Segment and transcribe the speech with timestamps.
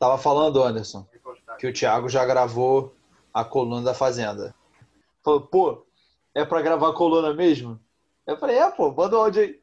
[0.00, 1.06] Tava falando, Anderson,
[1.58, 2.94] que o Thiago já gravou
[3.34, 4.54] a coluna da Fazenda.
[5.22, 5.86] Falou, pô,
[6.34, 7.78] é pra gravar a coluna mesmo?
[8.26, 9.60] Eu falei, é, pô, manda o áudio aí.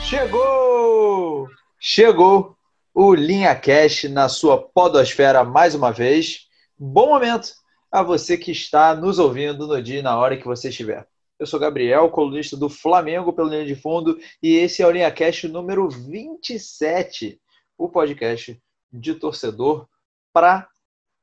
[0.00, 1.46] Chegou!
[1.78, 2.56] Chegou
[2.94, 6.48] o Linha Cash na sua podosfera mais uma vez.
[6.76, 7.52] Bom momento
[7.90, 11.06] a você que está nos ouvindo no dia e na hora que você estiver.
[11.38, 15.10] Eu sou Gabriel, colunista do Flamengo pelo Linha de Fundo, e esse é o Linha
[15.10, 17.40] Cash número 27,
[17.78, 18.60] o podcast
[18.92, 19.88] de torcedor
[20.32, 20.68] para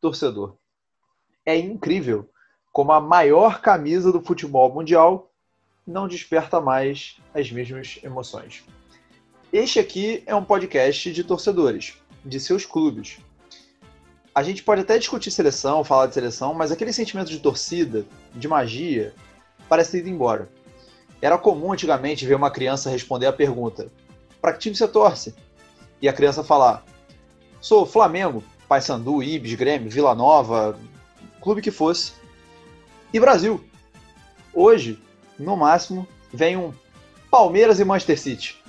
[0.02, 0.58] torcedor.
[1.46, 2.30] É incrível
[2.72, 5.32] como a maior camisa do futebol mundial
[5.86, 8.64] não desperta mais as mesmas emoções.
[9.52, 11.94] Este aqui é um podcast de torcedores,
[12.24, 13.18] de seus clubes.
[14.36, 18.06] A gente pode até discutir seleção, falar de seleção, mas aquele sentimento de torcida,
[18.36, 19.16] de magia,
[19.70, 20.50] parece ter ido embora.
[21.22, 23.90] Era comum antigamente ver uma criança responder a pergunta:
[24.42, 25.34] para que time você torce?
[26.02, 26.84] E a criança falar:
[27.62, 30.78] sou Flamengo, Paysandu, Ibis, Grêmio, Vila Nova,
[31.40, 32.12] clube que fosse.
[33.14, 33.64] E Brasil.
[34.54, 35.02] Hoje,
[35.40, 36.74] no máximo, vem um
[37.32, 38.67] Palmeiras e Manchester City.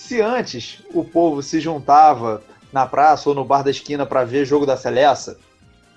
[0.00, 4.46] Se antes o povo se juntava na praça ou no bar da esquina para ver
[4.46, 5.36] jogo da Celeste,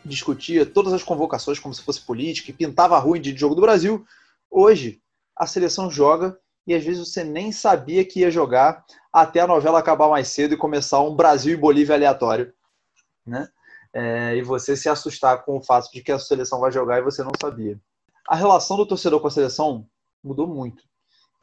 [0.05, 3.61] discutia todas as convocações como se fosse política e pintava a rua de jogo do
[3.61, 4.05] Brasil,
[4.51, 5.01] hoje
[5.35, 6.37] a seleção joga
[6.67, 10.53] e às vezes você nem sabia que ia jogar até a novela acabar mais cedo
[10.53, 12.53] e começar um Brasil e Bolívia aleatório,
[13.25, 13.47] né?
[13.93, 17.03] É, e você se assustar com o fato de que a seleção vai jogar e
[17.03, 17.79] você não sabia.
[18.27, 19.87] A relação do torcedor com a seleção
[20.23, 20.83] mudou muito.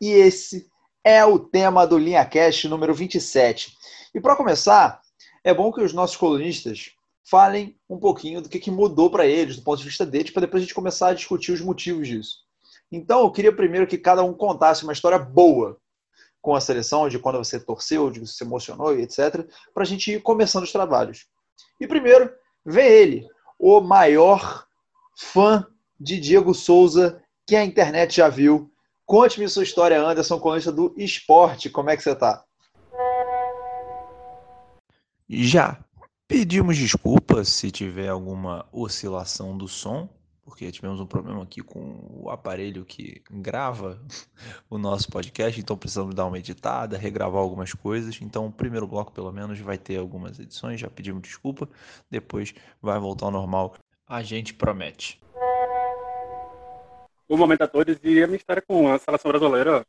[0.01, 0.71] E esse
[1.05, 3.77] é o tema do Linha Cast número 27.
[4.15, 5.01] E para começar,
[5.43, 6.93] é bom que os nossos colunistas
[7.29, 10.43] falem um pouquinho do que, que mudou para eles, do ponto de vista deles, para
[10.43, 12.39] depois a gente começar a discutir os motivos disso.
[12.91, 15.79] Então, eu queria primeiro que cada um contasse uma história boa
[16.43, 19.83] com a seleção, de quando você torceu, de que você se emocionou e etc., para
[19.83, 21.27] a gente ir começando os trabalhos.
[21.79, 22.33] E primeiro,
[22.65, 23.29] vem ele,
[23.59, 24.67] o maior
[25.17, 25.67] fã
[25.99, 28.71] de Diego Souza que a internet já viu,
[29.11, 31.69] Conte-me sua história, Anderson, colunista do esporte.
[31.69, 32.45] Como é que você está?
[35.29, 35.85] Já
[36.29, 40.09] pedimos desculpas se tiver alguma oscilação do som,
[40.45, 44.01] porque tivemos um problema aqui com o aparelho que grava
[44.71, 48.17] o nosso podcast, então precisamos dar uma editada, regravar algumas coisas.
[48.23, 50.79] Então, o primeiro bloco, pelo menos, vai ter algumas edições.
[50.79, 51.69] Já pedimos desculpa,
[52.09, 53.75] depois vai voltar ao normal.
[54.07, 55.21] A gente promete
[57.31, 59.87] o momento a todos e a minha história com a seleção brasileira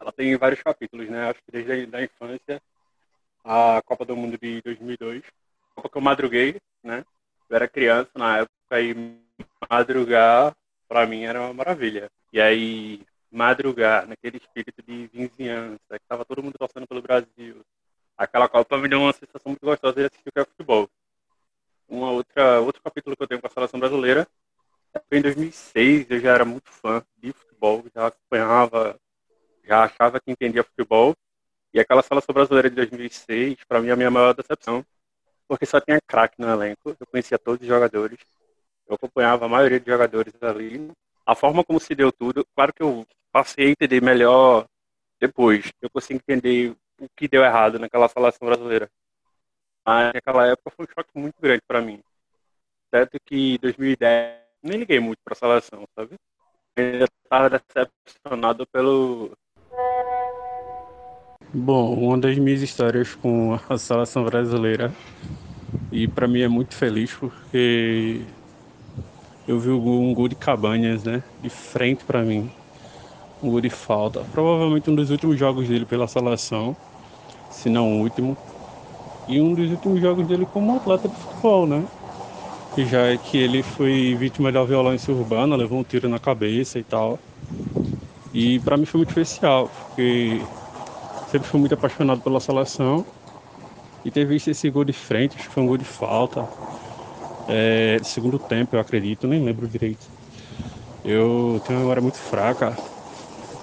[0.00, 1.28] ela tem vários capítulos né?
[1.28, 2.62] Acho que desde a infância
[3.44, 5.24] a Copa do Mundo de 2002
[5.74, 7.04] Copa que eu madruguei né?
[7.50, 8.94] Eu era criança na época e
[9.68, 10.54] madrugar
[10.86, 12.08] para mim era uma maravilha.
[12.32, 17.60] E aí madrugar naquele espírito de vizinhança que estava todo mundo torcendo pelo Brasil
[18.16, 20.88] aquela Copa me deu uma sensação muito gostosa de assistir o que é futebol.
[21.88, 24.28] Uma outra outro capítulo que eu tenho com a seleção brasileira
[25.10, 28.98] em 2006 eu já era muito fã de futebol, já acompanhava,
[29.64, 31.14] já achava que entendia futebol.
[31.72, 34.84] E aquela seleção brasileira de 2006, para mim, é a minha maior decepção,
[35.46, 36.96] porque só tinha craque no elenco.
[36.98, 38.18] Eu conhecia todos os jogadores,
[38.88, 40.90] eu acompanhava a maioria dos jogadores ali.
[41.26, 44.66] A forma como se deu tudo, claro que eu passei a entender melhor
[45.20, 45.72] depois.
[45.82, 48.90] Eu consegui entender o que deu errado naquela seleção brasileira.
[49.84, 52.02] Mas naquela época foi um choque muito grande para mim.
[52.90, 56.16] Certo que 2010 nem liguei muito pra seleção, sabe?
[56.76, 59.30] Eu tava decepcionado pelo.
[61.54, 64.92] Bom, uma das minhas histórias com a seleção brasileira,
[65.90, 68.20] e para mim é muito feliz porque
[69.48, 71.22] eu vi um gol de Cabanhas, né?
[71.40, 72.50] De frente para mim.
[73.42, 74.24] Um gol de falta.
[74.32, 76.76] Provavelmente um dos últimos jogos dele pela seleção,
[77.50, 78.36] se não o último.
[79.28, 81.86] E um dos últimos jogos dele como atleta de futebol, né?
[82.84, 86.84] Já é que ele foi vítima da violência urbana, levou um tiro na cabeça e
[86.84, 87.24] tal.
[88.32, 90.50] E para mim foi muito especial, porque
[91.26, 93.08] sempre fui muito apaixonado pela seleção
[94.04, 96.50] e ter visto esse gol de frente, acho que foi um gol de falta.
[97.48, 100.12] É, segundo tempo, eu acredito, nem lembro direito.
[101.04, 102.80] Eu tenho uma memória muito fraca,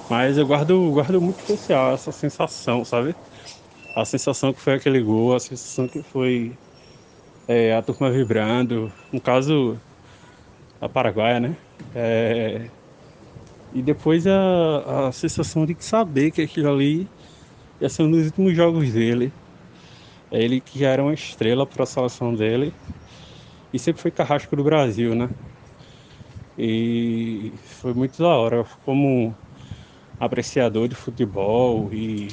[0.09, 3.17] mas eu guardo, guardo muito especial essa sensação, sabe?
[3.95, 6.59] A sensação que foi aquele gol, a sensação que foi
[7.47, 9.81] é, a turma vibrando, no caso
[10.79, 11.57] a Paraguaia, né?
[11.93, 12.71] É,
[13.71, 17.11] e depois a, a sensação de saber que aquilo ali
[17.79, 19.35] ia ser um dos últimos jogos dele.
[20.31, 22.75] Ele que já era uma estrela para a seleção dele
[23.73, 25.31] e sempre foi carrasco do Brasil, né?
[26.57, 29.37] E foi muito da hora como
[30.19, 32.29] apreciador de futebol e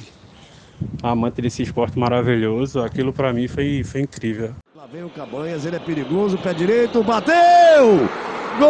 [1.03, 4.57] amante desse esporte maravilhoso, aquilo para mim foi, foi incrível.
[4.81, 8.09] Lá vem o Cabanhas, ele é perigoso, pé direito, bateu!
[8.59, 8.67] Gol!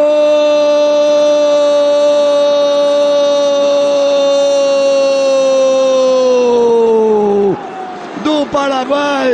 [8.24, 9.30] Do Paraguai!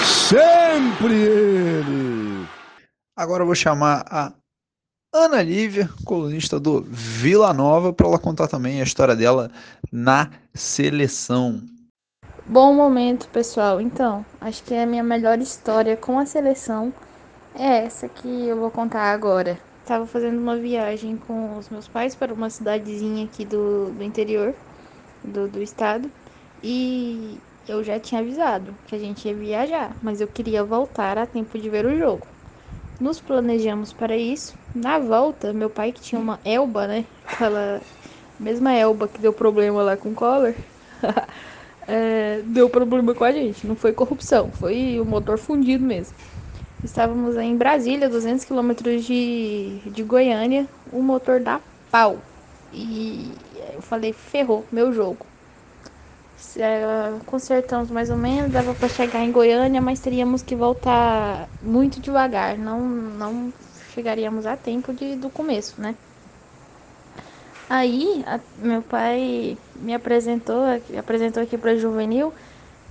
[0.00, 2.46] Sempre ele!
[3.16, 4.32] Agora eu vou chamar a
[5.12, 9.50] Ana Lívia, colunista do Vila Nova, para ela contar também a história dela
[9.90, 11.60] na seleção.
[12.48, 13.80] Bom momento, pessoal.
[13.80, 16.92] Então, acho que a minha melhor história com a seleção
[17.54, 19.58] é essa que eu vou contar agora.
[19.84, 24.54] Tava fazendo uma viagem com os meus pais para uma cidadezinha aqui do, do interior
[25.24, 26.10] do, do estado
[26.62, 27.38] e
[27.68, 31.58] eu já tinha avisado que a gente ia viajar, mas eu queria voltar a tempo
[31.58, 32.28] de ver o jogo.
[33.00, 34.56] Nos planejamos para isso.
[34.74, 37.06] Na volta, meu pai que tinha uma Elba, né?
[37.26, 37.82] Aquela
[38.38, 40.54] mesma Elba que deu problema lá com o Collor.
[41.86, 43.66] é, deu problema com a gente.
[43.66, 46.16] Não foi corrupção, foi o motor fundido mesmo.
[46.82, 51.60] Estávamos em Brasília, 200 quilômetros de, de Goiânia, o motor da
[51.90, 52.18] pau.
[52.72, 53.32] E
[53.74, 55.26] eu falei, ferrou, meu jogo.
[56.58, 62.00] É, consertamos mais ou menos, dava para chegar em Goiânia, mas teríamos que voltar muito
[62.00, 63.52] devagar, não, não
[63.94, 65.96] chegaríamos a tempo de, do começo, né?
[67.68, 70.62] Aí, a, meu pai me apresentou,
[70.98, 72.32] apresentou aqui para Juvenil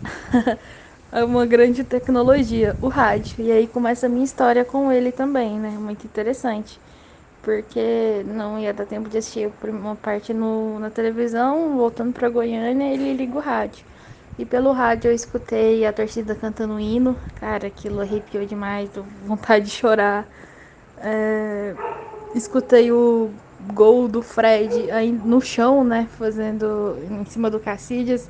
[1.12, 3.44] uma grande tecnologia, o rádio.
[3.44, 5.72] E aí começa a minha história com ele também, né?
[5.78, 6.82] Muito interessante.
[7.42, 12.94] Porque não ia dar tempo de assistir uma parte no, na televisão, voltando para Goiânia,
[12.94, 13.86] ele liga o rádio.
[14.38, 17.18] E pelo rádio eu escutei a torcida cantando hino.
[17.36, 20.30] Cara, aquilo arrepiou demais, vontade de chorar.
[20.98, 21.76] É,
[22.34, 23.34] escutei o
[23.74, 26.08] gol do Fred aí no chão, né?
[26.18, 28.30] Fazendo em cima do Cacídias.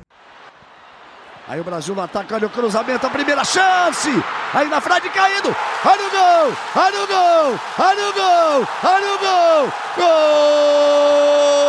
[1.48, 4.10] Aí o Brasil no ataque, olha o cruzamento, a primeira chance.
[4.52, 5.54] Aí na frente caindo.
[5.84, 9.72] Olha o gol, olha o gol, olha o gol, olha o gol.
[9.96, 11.65] Gol!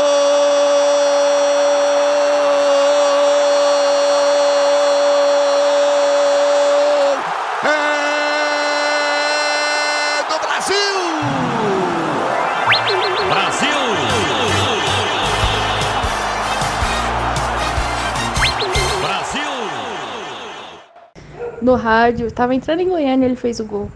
[21.68, 22.32] No rádio.
[22.32, 23.92] Tava entrando em Goiânia, ele fez o gol.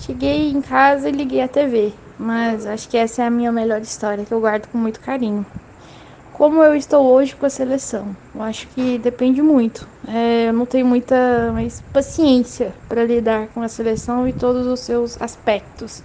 [0.00, 1.92] Cheguei em casa e liguei a TV.
[2.18, 5.44] Mas acho que essa é a minha melhor história, que eu guardo com muito carinho.
[6.32, 8.16] Como eu estou hoje com a seleção?
[8.34, 9.86] Eu acho que depende muito.
[10.08, 14.80] É, eu não tenho muita mais paciência para lidar com a seleção e todos os
[14.80, 16.02] seus aspectos.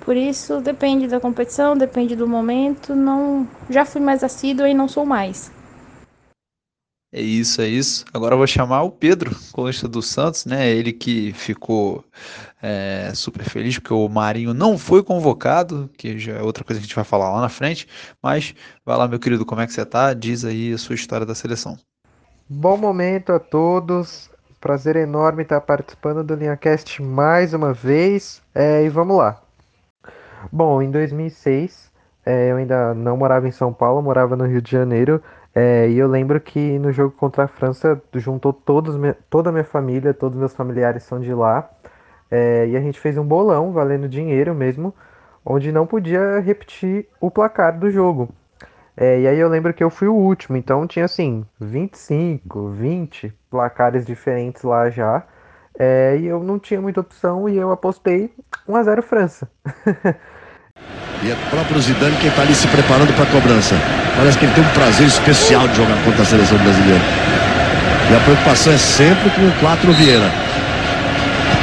[0.00, 2.94] Por isso, depende da competição, depende do momento.
[2.94, 5.55] Não, já fui mais assídua e não sou mais.
[7.12, 8.04] É isso, é isso.
[8.12, 10.68] Agora eu vou chamar o Pedro, colunista do Santos, né?
[10.68, 12.04] Ele que ficou
[12.60, 16.84] é, super feliz porque o Marinho não foi convocado, que já é outra coisa que
[16.84, 17.88] a gente vai falar lá na frente.
[18.22, 18.54] Mas
[18.84, 20.12] vai lá, meu querido, como é que você tá?
[20.12, 21.78] Diz aí a sua história da seleção.
[22.48, 24.30] Bom momento a todos.
[24.60, 28.42] Prazer enorme estar participando do LinhaCast mais uma vez.
[28.54, 29.40] É, e vamos lá.
[30.50, 31.90] Bom, em 2006,
[32.24, 35.22] é, eu ainda não morava em São Paulo, morava no Rio de Janeiro.
[35.58, 38.94] É, e eu lembro que no jogo contra a França juntou todos,
[39.30, 41.70] toda a minha família, todos meus familiares são de lá.
[42.30, 44.94] É, e a gente fez um bolão valendo dinheiro mesmo,
[45.42, 48.28] onde não podia repetir o placar do jogo.
[48.94, 53.32] É, e aí eu lembro que eu fui o último, então tinha assim 25, 20
[53.50, 55.24] placares diferentes lá já.
[55.78, 58.30] É, e eu não tinha muita opção e eu apostei
[58.68, 59.50] 1 a 0 França.
[61.22, 63.74] E é o próprio Zidane quem está ali se preparando para a cobrança.
[64.16, 67.02] Parece que ele tem um prazer especial de jogar contra a seleção brasileira.
[68.10, 70.30] E a preocupação é sempre com o 4 Vieira.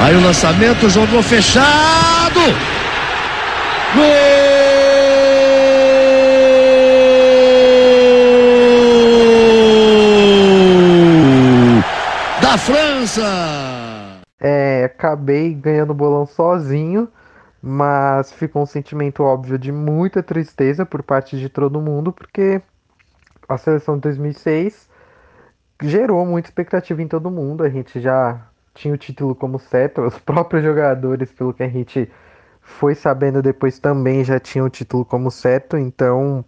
[0.02, 2.40] Aí o lançamento, jogou fechado!
[3.96, 4.04] Gol!
[12.42, 13.22] Da França!
[14.42, 17.08] É, acabei ganhando o bolão sozinho,
[17.64, 22.62] mas ficou um sentimento óbvio de muita tristeza por parte de todo mundo, porque
[23.50, 24.90] a seleção de 2006
[25.82, 27.64] gerou muita expectativa em todo mundo.
[27.64, 28.42] A gente já
[28.74, 32.12] tinha o título como certo, os próprios jogadores, pelo que a gente
[32.62, 36.46] foi sabendo depois, também já tinham o título como certo, então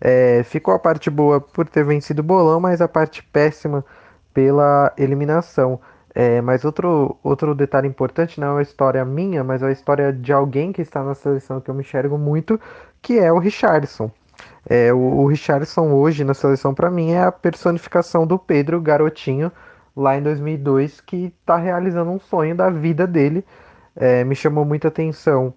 [0.00, 3.84] É, ficou a parte boa por ter vencido o bolão, mas a parte péssima
[4.32, 5.80] pela eliminação.
[6.20, 10.12] É, mas outro, outro detalhe importante, não é uma história minha, mas é a história
[10.12, 12.60] de alguém que está na seleção que eu me enxergo muito,
[13.00, 14.10] que é o Richardson.
[14.68, 19.52] É, o, o Richardson hoje na seleção para mim é a personificação do Pedro Garotinho
[19.94, 23.44] lá em 2002 que está realizando um sonho da vida dele.
[23.94, 25.54] É, me chamou muita atenção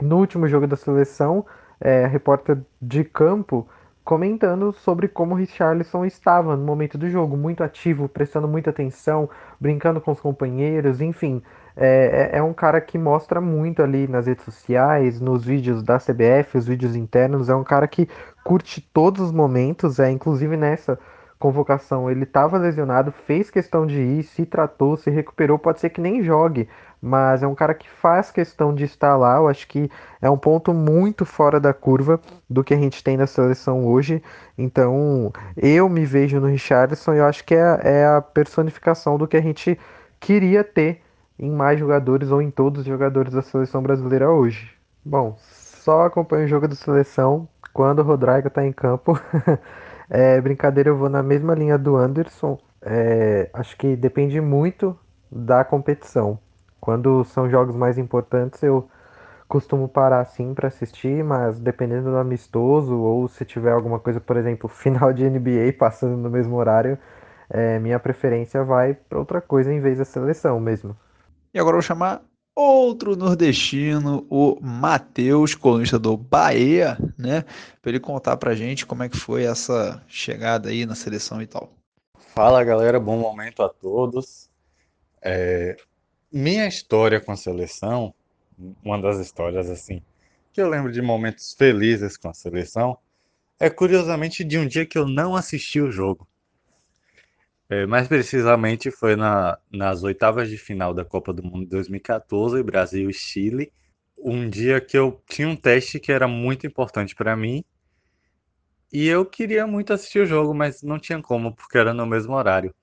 [0.00, 1.44] no último jogo da seleção,
[1.78, 3.68] é, a repórter de campo
[4.04, 9.28] comentando sobre como o Richarlison estava no momento do jogo, muito ativo, prestando muita atenção,
[9.60, 11.42] brincando com os companheiros, enfim.
[11.76, 15.98] É, é, é um cara que mostra muito ali nas redes sociais, nos vídeos da
[15.98, 17.48] CBF, os vídeos internos.
[17.48, 18.08] É um cara que
[18.44, 20.98] curte todos os momentos, é inclusive nessa
[21.42, 25.58] convocação ele estava lesionado, fez questão de ir, se tratou, se recuperou.
[25.58, 26.68] Pode ser que nem jogue,
[27.00, 29.38] mas é um cara que faz questão de estar lá.
[29.38, 33.16] Eu acho que é um ponto muito fora da curva do que a gente tem
[33.16, 34.22] na seleção hoje.
[34.56, 39.26] Então, eu me vejo no Richardson e eu acho que é, é a personificação do
[39.26, 39.76] que a gente
[40.20, 41.02] queria ter
[41.36, 44.70] em mais jogadores ou em todos os jogadores da seleção brasileira hoje.
[45.04, 49.18] Bom, só acompanho o jogo da seleção quando o Rodrigo está em campo.
[50.14, 52.58] é, brincadeira, eu vou na mesma linha do Anderson.
[52.82, 54.98] É, acho que depende muito
[55.30, 56.38] da competição.
[56.78, 58.86] Quando são jogos mais importantes, eu
[59.48, 64.36] costumo parar sim para assistir, mas dependendo do amistoso ou se tiver alguma coisa, por
[64.36, 66.98] exemplo, final de NBA passando no mesmo horário,
[67.48, 70.94] é, minha preferência vai para outra coisa em vez da seleção mesmo.
[71.54, 72.20] E agora eu vou chamar
[72.54, 77.44] outro nordestino, o Matheus, colunista do Bahia, né?
[77.80, 81.46] Para ele contar pra gente como é que foi essa chegada aí na seleção e
[81.46, 81.72] tal.
[82.34, 84.50] Fala galera, bom momento a todos.
[85.20, 85.76] É,
[86.30, 88.14] minha história com a seleção,
[88.84, 90.02] uma das histórias assim,
[90.52, 92.96] que eu lembro de momentos felizes com a seleção,
[93.58, 96.26] é curiosamente de um dia que eu não assisti o jogo.
[97.72, 103.08] É, mais precisamente foi na, nas oitavas de final da Copa do Mundo 2014, Brasil
[103.08, 103.72] e Chile.
[104.18, 107.64] Um dia que eu tinha um teste que era muito importante para mim.
[108.92, 112.34] E eu queria muito assistir o jogo, mas não tinha como, porque era no mesmo
[112.34, 112.74] horário.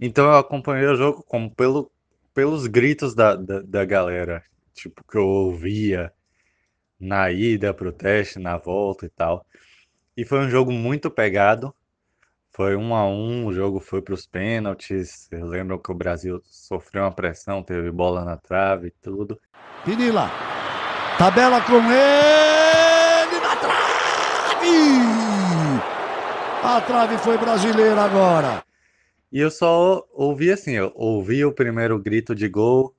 [0.00, 1.90] Então eu acompanhei o jogo como pelo
[2.34, 4.42] pelos gritos da, da, da galera,
[4.74, 6.12] tipo, que eu ouvia
[7.00, 9.46] na ida pro teste, na volta e tal.
[10.16, 11.74] E foi um jogo muito pegado.
[12.56, 15.28] Foi um a um, o jogo foi para os pênaltis.
[15.30, 19.38] Eu lembro que o Brasil sofreu uma pressão, teve bola na trave e tudo.
[19.84, 20.30] Pinila,
[21.18, 24.70] tabela com ele na trave!
[26.64, 28.64] A trave foi brasileira agora.
[29.30, 32.96] E eu só ouvi assim, eu ouvi o primeiro grito de gol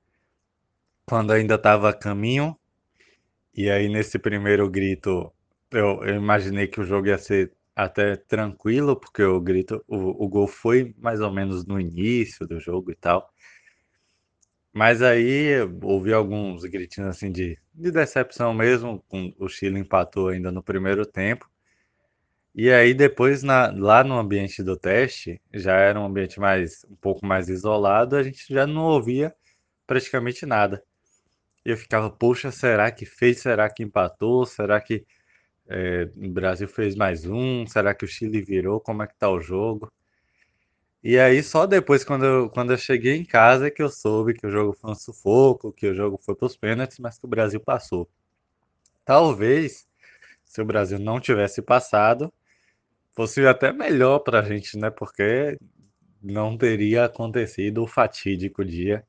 [1.03, 2.55] quando ainda estava a caminho.
[3.55, 5.33] E aí nesse primeiro grito
[5.71, 10.27] eu, eu, imaginei que o jogo ia ser até tranquilo, porque o grito, o, o
[10.27, 13.31] gol foi mais ou menos no início do jogo e tal.
[14.74, 20.51] Mas aí ouvi alguns gritinhos assim de, de decepção mesmo, com, o Chile empatou ainda
[20.51, 21.48] no primeiro tempo.
[22.55, 26.96] E aí depois na, lá no ambiente do teste, já era um ambiente mais um
[26.96, 29.36] pouco mais isolado, a gente já não ouvia
[29.86, 30.84] praticamente nada.
[31.63, 33.39] Eu ficava, poxa, será que fez?
[33.41, 34.48] Será que empatou?
[34.48, 35.05] Será que
[35.69, 37.65] é, o Brasil fez mais um?
[37.67, 38.79] Será que o Chile virou?
[38.79, 39.91] Como é que tá o jogo?
[41.03, 44.45] E aí só depois, quando eu, quando eu cheguei em casa, que eu soube que
[44.47, 47.29] o jogo foi um sufoco, que o jogo foi para os pênaltis, mas que o
[47.29, 48.09] Brasil passou.
[49.05, 49.88] Talvez,
[50.45, 52.33] se o Brasil não tivesse passado,
[53.15, 54.89] fosse até melhor para a gente, né?
[54.89, 55.57] Porque
[56.21, 59.05] não teria acontecido o fatídico dia,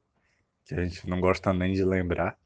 [0.64, 2.38] que a gente não gosta nem de lembrar.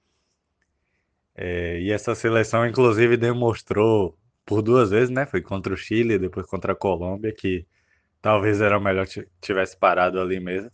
[1.35, 5.27] É, e essa seleção, inclusive, demonstrou por duas vezes, né?
[5.27, 7.67] Foi contra o Chile, depois contra a Colômbia, que
[8.21, 9.07] talvez era melhor
[9.41, 10.71] tivesse parado ali mesmo.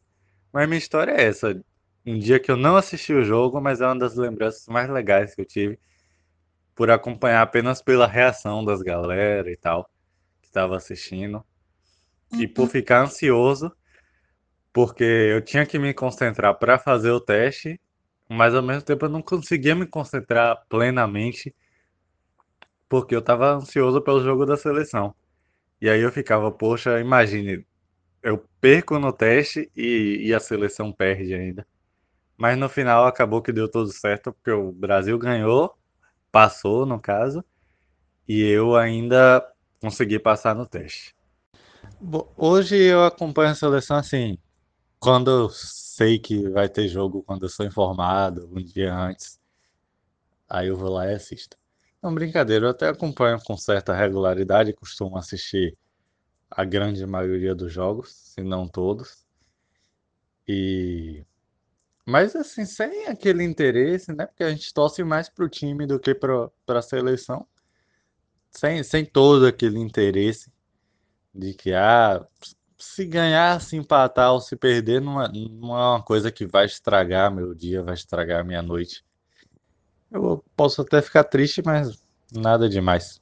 [0.52, 1.60] Mas minha história é essa.
[2.04, 5.34] Um dia que eu não assisti o jogo, mas é uma das lembranças mais legais
[5.34, 5.78] que eu tive
[6.74, 9.90] por acompanhar apenas pela reação das galera e tal
[10.48, 11.44] estava assistindo
[12.32, 12.68] e por uhum.
[12.68, 13.72] ficar ansioso,
[14.72, 17.80] porque eu tinha que me concentrar para fazer o teste,
[18.28, 21.54] mas ao mesmo tempo eu não conseguia me concentrar plenamente,
[22.88, 25.14] porque eu estava ansioso pelo jogo da seleção.
[25.80, 27.64] E aí eu ficava, poxa, imagine,
[28.22, 31.66] eu perco no teste e, e a seleção perde ainda.
[32.36, 35.74] Mas no final acabou que deu tudo certo, porque o Brasil ganhou,
[36.30, 37.44] passou no caso,
[38.28, 39.44] e eu ainda
[39.80, 41.16] consegui passar no teste.
[42.36, 44.38] Hoje eu acompanho a seleção assim,
[45.00, 45.48] quando
[45.98, 49.40] sei que vai ter jogo, quando eu sou informado, um dia antes,
[50.48, 51.58] aí eu vou lá e assisto.
[52.00, 55.76] Não, brincadeira, eu até acompanho com certa regularidade, costumo assistir
[56.48, 59.26] a grande maioria dos jogos, se não todos.
[60.46, 61.24] E
[62.06, 64.24] mas assim, sem aquele interesse, né?
[64.26, 67.46] Porque a gente torce mais pro time do que para a seleção.
[68.50, 70.50] Sem, sem todo aquele interesse
[71.34, 72.26] de que ah,
[72.78, 76.64] se ganhar, se empatar ou se perder, não é, não é uma coisa que vai
[76.66, 79.04] estragar meu dia, vai estragar minha noite.
[80.10, 82.00] Eu posso até ficar triste, mas
[82.32, 83.20] nada demais.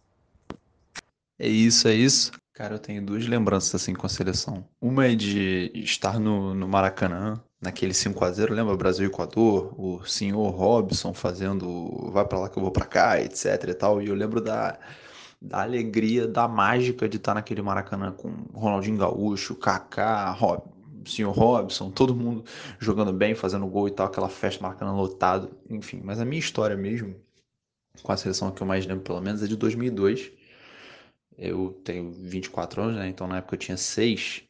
[1.38, 2.32] É isso, é isso.
[2.52, 4.66] Cara, eu tenho duas lembranças assim com a seleção.
[4.80, 9.74] Uma é de estar no, no Maracanã, naquele 5 a 0 lembra Brasil e Equador,
[9.78, 14.00] o senhor Robson fazendo vai para lá que eu vou para cá, etc e tal.
[14.00, 14.78] E eu lembro da,
[15.40, 20.62] da alegria, da mágica de estar naquele Maracanã com Ronaldinho Gaúcho, Kaká, Rob,
[21.04, 22.44] senhor Robson, todo mundo
[22.78, 26.00] jogando bem, fazendo gol e tal, aquela festa Maracanã lotado, enfim.
[26.02, 27.14] Mas a minha história mesmo
[28.02, 30.32] com a seleção que eu mais lembro pelo menos é de 2002
[31.38, 33.08] eu tenho 24 anos, né?
[33.08, 34.42] Então na época eu tinha 6.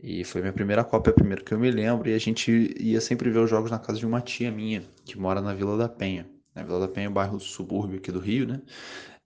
[0.00, 2.08] E foi minha primeira Copa, é a primeira que eu me lembro.
[2.08, 5.18] E a gente ia sempre ver os jogos na casa de uma tia minha, que
[5.18, 6.28] mora na Vila da Penha.
[6.54, 8.62] Na Vila da Penha é um bairro subúrbio aqui do Rio, né?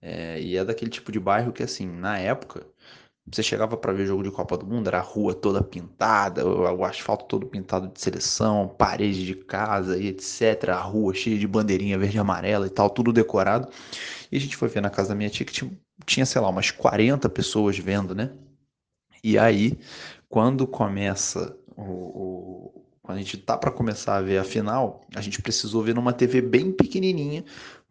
[0.05, 2.67] É, e é daquele tipo de bairro que, assim, na época,
[3.25, 6.83] você chegava para ver jogo de Copa do Mundo, era a rua toda pintada, o
[6.83, 10.71] asfalto todo pintado de seleção, parede de casa e etc.
[10.71, 13.69] A rua cheia de bandeirinha verde e amarela e tal, tudo decorado.
[14.29, 15.53] E a gente foi ver na casa da minha tia que
[16.05, 18.31] tinha, sei lá, umas 40 pessoas vendo, né?
[19.23, 19.79] E aí,
[20.27, 25.19] quando começa o, o quando a gente tá para começar a ver a final, a
[25.19, 27.43] gente precisou ver numa TV bem pequenininha,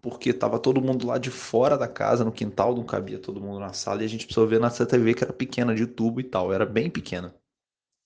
[0.02, 3.60] porque tava todo mundo lá de fora da casa, no quintal, não cabia todo mundo
[3.60, 6.24] na sala, e a gente precisou ver nessa TV que era pequena, de tubo e
[6.24, 7.32] tal, era bem pequena.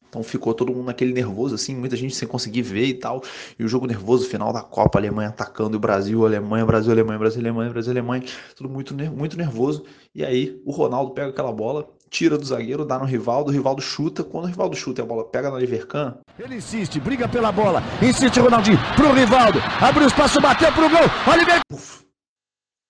[0.09, 3.23] Então ficou todo mundo naquele nervoso, assim, muita gente sem conseguir ver e tal.
[3.59, 7.41] E o jogo nervoso, final da Copa, Alemanha atacando o Brasil, Alemanha, Brasil, Alemanha, Brasil,
[7.41, 8.25] Alemanha, Brasil, Alemanha,
[8.55, 9.85] tudo muito, muito nervoso.
[10.15, 13.83] E aí o Ronaldo pega aquela bola, tira do zagueiro, dá no Rivaldo, o Rivaldo
[13.83, 14.25] chuta.
[14.25, 16.17] Quando o Rivaldo chuta e a bola pega na Livercan.
[16.39, 21.61] Ele insiste, briga pela bola, insiste Ronaldinho pro Rivaldo, abriu espaço, bateu pro gol, Oliver.
[21.69, 22.07] Puf,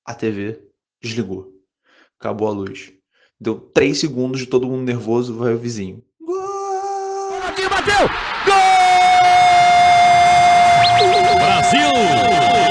[0.04, 0.62] a TV
[1.02, 1.52] desligou.
[2.20, 2.92] Acabou a luz.
[3.40, 6.00] Deu três segundos de todo mundo nervoso, vai o vizinho.
[6.20, 8.08] Ronaldinho bateu!
[8.46, 8.54] Gol!
[11.34, 12.65] Brasil!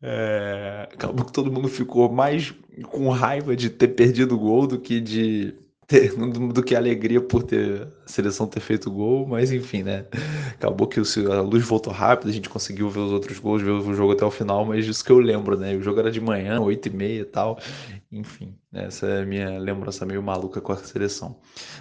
[0.00, 2.54] É, acabou que todo mundo ficou mais
[2.90, 5.54] com raiva de ter perdido o gol do que de
[5.92, 10.06] ter, do, que alegria por ter a seleção ter feito o gol, mas enfim, né?
[10.54, 13.94] Acabou que a luz voltou rápido, a gente conseguiu ver os outros gols, ver o
[13.94, 15.74] jogo até o final, mas isso que eu lembro, né?
[15.74, 17.58] O jogo era de manhã, 8 e meia e tal.
[18.10, 21.36] Enfim, essa é a minha lembrança meio maluca com a seleção.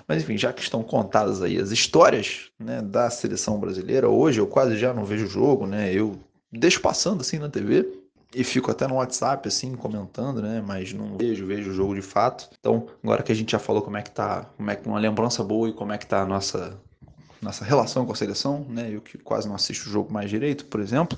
[0.07, 4.47] Mas enfim, já que estão contadas aí as histórias né, da seleção brasileira, hoje eu
[4.47, 5.93] quase já não vejo o jogo, né?
[5.93, 6.19] Eu
[6.51, 7.87] deixo passando assim na TV
[8.33, 12.01] e fico até no WhatsApp assim comentando, né, mas não vejo, vejo o jogo de
[12.01, 12.49] fato.
[12.59, 14.99] Então, agora que a gente já falou como é que tá, como é que uma
[14.99, 16.79] lembrança boa e como é que tá a nossa
[17.41, 18.89] nossa relação com a seleção, né?
[18.91, 21.17] Eu que quase não assisto o jogo mais direito, por exemplo,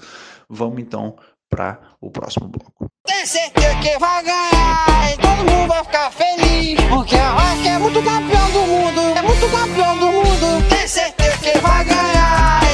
[0.50, 1.18] vamos então
[1.50, 2.88] para o próximo bloco.
[3.06, 6.80] Tem certeza que vai ganhar e todo mundo vai ficar feliz.
[6.90, 10.70] Porque a é muito campeão do mundo, é muito campeão do mundo.
[10.70, 12.73] Tem certeza que vai ganhar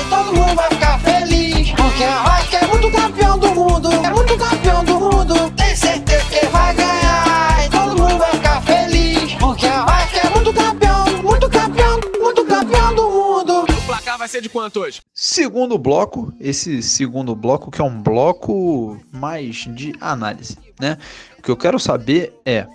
[4.40, 5.52] campeão do mundo.
[5.52, 9.34] Tem certeza que vai ganhar e todo mundo vai ficar feliz.
[9.36, 13.62] Porque a Vasco é muito campeão, muito campeão, muito campeão do mundo.
[13.64, 15.02] O placar vai ser de quanto hoje?
[15.14, 20.98] Segundo bloco, esse segundo bloco que é um bloco mais de análise, né?
[21.38, 22.66] O que eu quero saber é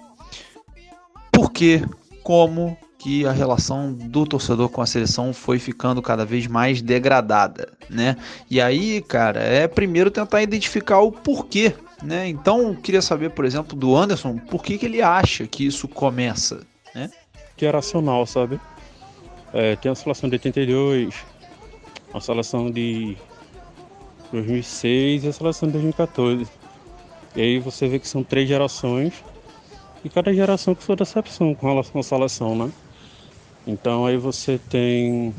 [1.32, 1.82] por que,
[2.22, 7.70] como que a relação do torcedor com a seleção foi ficando cada vez mais degradada,
[7.90, 8.16] né?
[8.50, 12.26] E aí, cara, é primeiro tentar identificar o porquê, né?
[12.26, 16.62] Então, queria saber, por exemplo, do Anderson, por que, que ele acha que isso começa,
[16.94, 17.10] né?
[17.58, 18.58] Geracional, sabe?
[19.52, 21.14] É, tem a seleção de 82,
[22.14, 23.18] a seleção de
[24.32, 26.46] 2006 e a seleção de 2014.
[27.36, 29.12] E aí você vê que são três gerações
[30.02, 32.72] e cada geração com sua decepção com relação à seleção, né?
[33.66, 35.36] Então aí você tem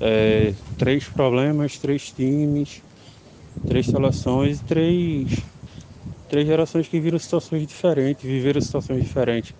[0.00, 2.84] é, três problemas, três times,
[3.66, 5.46] três seleções três,
[6.28, 9.54] três gerações que viram situações diferentes, viveram situações diferentes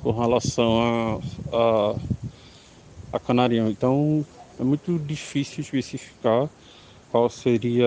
[0.00, 1.18] com relação
[1.52, 2.00] a, a
[3.12, 3.68] a Canarião.
[3.70, 4.26] Então
[4.58, 6.50] é muito difícil especificar
[7.08, 7.86] qual seria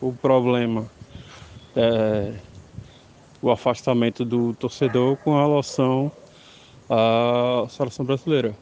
[0.00, 0.92] o problema,
[1.76, 2.42] é,
[3.40, 6.12] o afastamento do torcedor com relação
[6.88, 8.54] à seleção brasileira.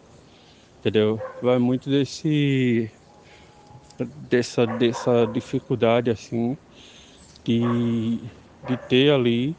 [0.81, 1.21] Entendeu?
[1.43, 2.91] Vai muito desse
[4.29, 6.57] dessa, dessa dificuldade assim
[7.45, 8.19] de,
[8.67, 9.57] de ter ali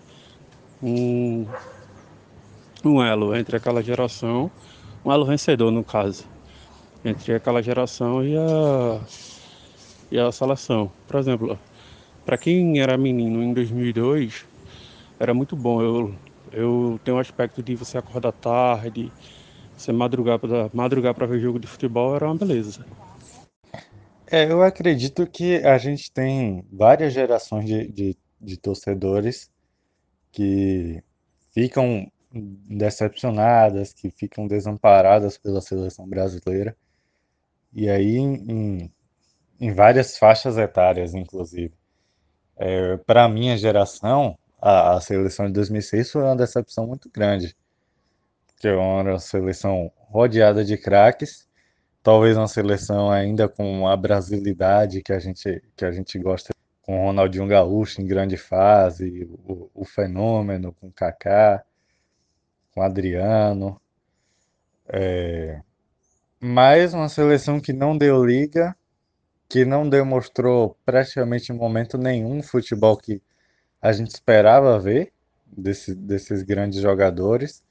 [0.82, 1.46] um,
[2.84, 4.52] um elo entre aquela geração,
[5.04, 6.26] um elo vencedor no caso,
[7.04, 9.02] entre aquela geração e a,
[10.12, 10.92] e a seleção.
[11.08, 11.60] Por exemplo,
[12.26, 14.46] para quem era menino em 2002,
[15.20, 15.82] era muito bom.
[15.82, 16.16] Eu,
[16.52, 19.12] eu tenho um aspecto de você acordar tarde,
[19.78, 22.86] você madrugar para madrugar para ver jogo de futebol, era uma beleza.
[24.30, 29.50] É, eu acredito que a gente tem várias gerações de, de, de torcedores
[30.32, 31.02] que
[31.54, 36.76] ficam decepcionadas, que ficam desamparadas pela seleção brasileira.
[37.74, 38.92] E aí em,
[39.60, 41.74] em várias faixas etárias, inclusive.
[42.58, 47.56] É, para a minha geração, a, a, seleção de 2006 foi uma decepção muito grande.
[48.60, 51.48] Que é uma seleção rodeada de craques
[52.08, 57.02] talvez uma seleção ainda com a brasilidade que a gente, que a gente gosta, com
[57.02, 61.66] o Ronaldinho Gaúcho em grande fase, o, o Fenômeno com Kaká,
[62.72, 63.78] com Adriano.
[64.88, 65.60] É,
[66.40, 68.74] mais uma seleção que não deu liga,
[69.50, 73.22] que não demonstrou praticamente em momento nenhum futebol que
[73.82, 75.12] a gente esperava ver
[75.46, 77.64] desse, desses grandes jogadores.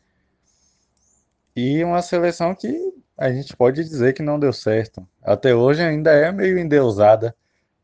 [1.55, 5.07] E uma seleção que a gente pode dizer que não deu certo.
[5.23, 7.35] Até hoje ainda é meio endeusada,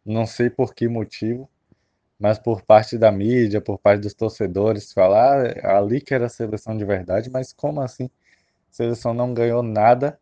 [0.04, 1.48] não sei por que motivo,
[2.18, 6.28] mas por parte da mídia, por parte dos torcedores, falar ah, ali que era a
[6.28, 8.10] seleção de verdade, mas como assim?
[8.70, 10.18] A seleção não ganhou nada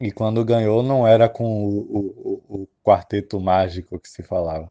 [0.00, 4.70] e quando ganhou não era com o, o, o quarteto mágico que se falava.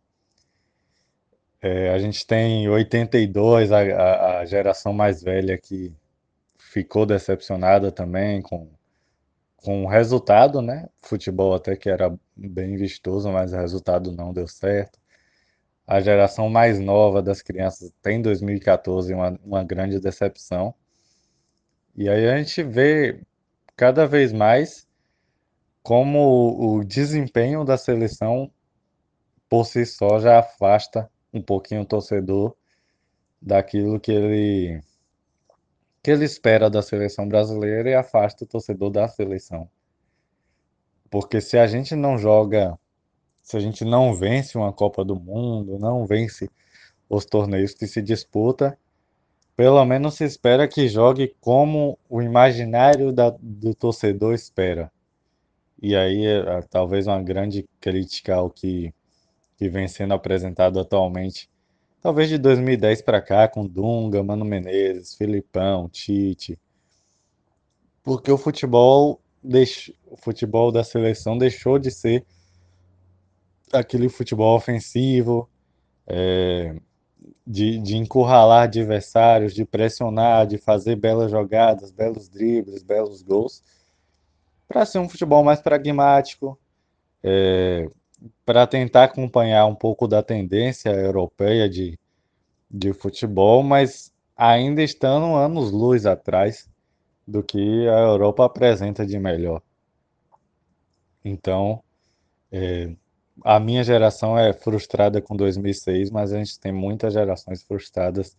[1.62, 5.94] É, a gente tem 82, a, a, geração mais velha que
[6.58, 8.68] ficou decepcionada também com
[9.62, 10.90] com o resultado, né?
[11.02, 15.00] Futebol até que era bem vistoso, mas o resultado não deu certo.
[15.88, 20.74] A geração mais nova das crianças tem 2014 uma, uma grande decepção.
[21.96, 23.22] E aí a gente vê
[23.76, 24.88] cada vez mais
[25.84, 28.52] como o desempenho da seleção
[29.50, 32.56] por si só já afasta um pouquinho o torcedor
[33.42, 34.82] daquilo que ele
[36.04, 39.70] que ele espera da seleção brasileira e afasta o torcedor da seleção.
[41.12, 42.78] Porque se a gente não joga,
[43.44, 46.50] se a gente não vence uma Copa do Mundo, não vence
[47.08, 48.78] os torneios que se disputa,
[49.56, 54.92] pelo menos se espera que jogue como o imaginário da, do torcedor espera.
[55.82, 58.94] E aí, é, talvez uma grande crítica ao que,
[59.62, 61.48] que vem sendo apresentado atualmente
[62.02, 66.60] Talvez de 2010 para cá, com Dunga, Mano Menezes, Filipão, Tite.
[68.02, 69.22] Porque o futebol,
[70.08, 72.26] o futebol da seleção deixou de ser
[73.72, 75.48] aquele futebol ofensivo,
[76.08, 76.76] é...
[77.46, 83.62] de, de encurralar adversários, de pressionar, de fazer belas jogadas, belos dribles, belos gols,
[84.68, 86.58] para ser um futebol mais pragmático,
[87.22, 87.88] é
[88.46, 91.98] para tentar acompanhar um pouco da tendência europeia de,
[92.70, 96.70] de futebol, mas ainda estando anos-luz atrás
[97.28, 99.62] do que a Europa apresenta de melhor.
[101.24, 101.84] Então,
[102.52, 102.92] é,
[103.44, 108.36] a minha geração é frustrada com 2006, mas a gente tem muitas gerações frustradas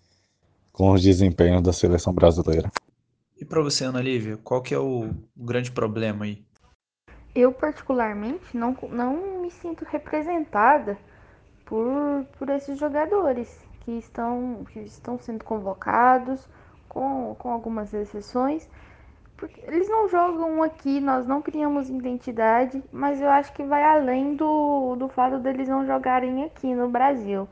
[0.73, 2.71] com os desempenhos da seleção brasileira.
[3.41, 6.45] E para você, Ana Lívia, qual que é o grande problema aí?
[7.35, 10.99] Eu, particularmente, não, não me sinto representada
[11.65, 16.47] por, por esses jogadores que estão, que estão sendo convocados,
[16.91, 18.69] com, com algumas exceções.
[19.35, 24.37] Porque eles não jogam aqui, nós não criamos identidade, mas eu acho que vai além
[24.37, 27.49] do, do fato deles não jogarem aqui no Brasil.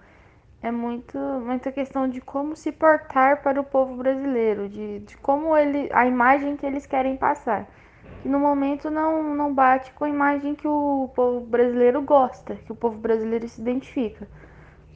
[0.63, 5.57] É muito, muita questão de como se portar para o povo brasileiro, de, de como
[5.57, 7.67] ele, a imagem que eles querem passar
[8.21, 12.73] que no momento não, não bate com a imagem que o povo brasileiro gosta, que
[12.73, 14.29] o povo brasileiro se identifica.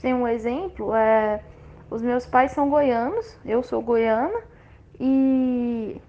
[0.01, 1.43] Tem um exemplo, é,
[1.91, 4.39] os meus pais são goianos, eu sou goiana,
[5.01, 6.01] e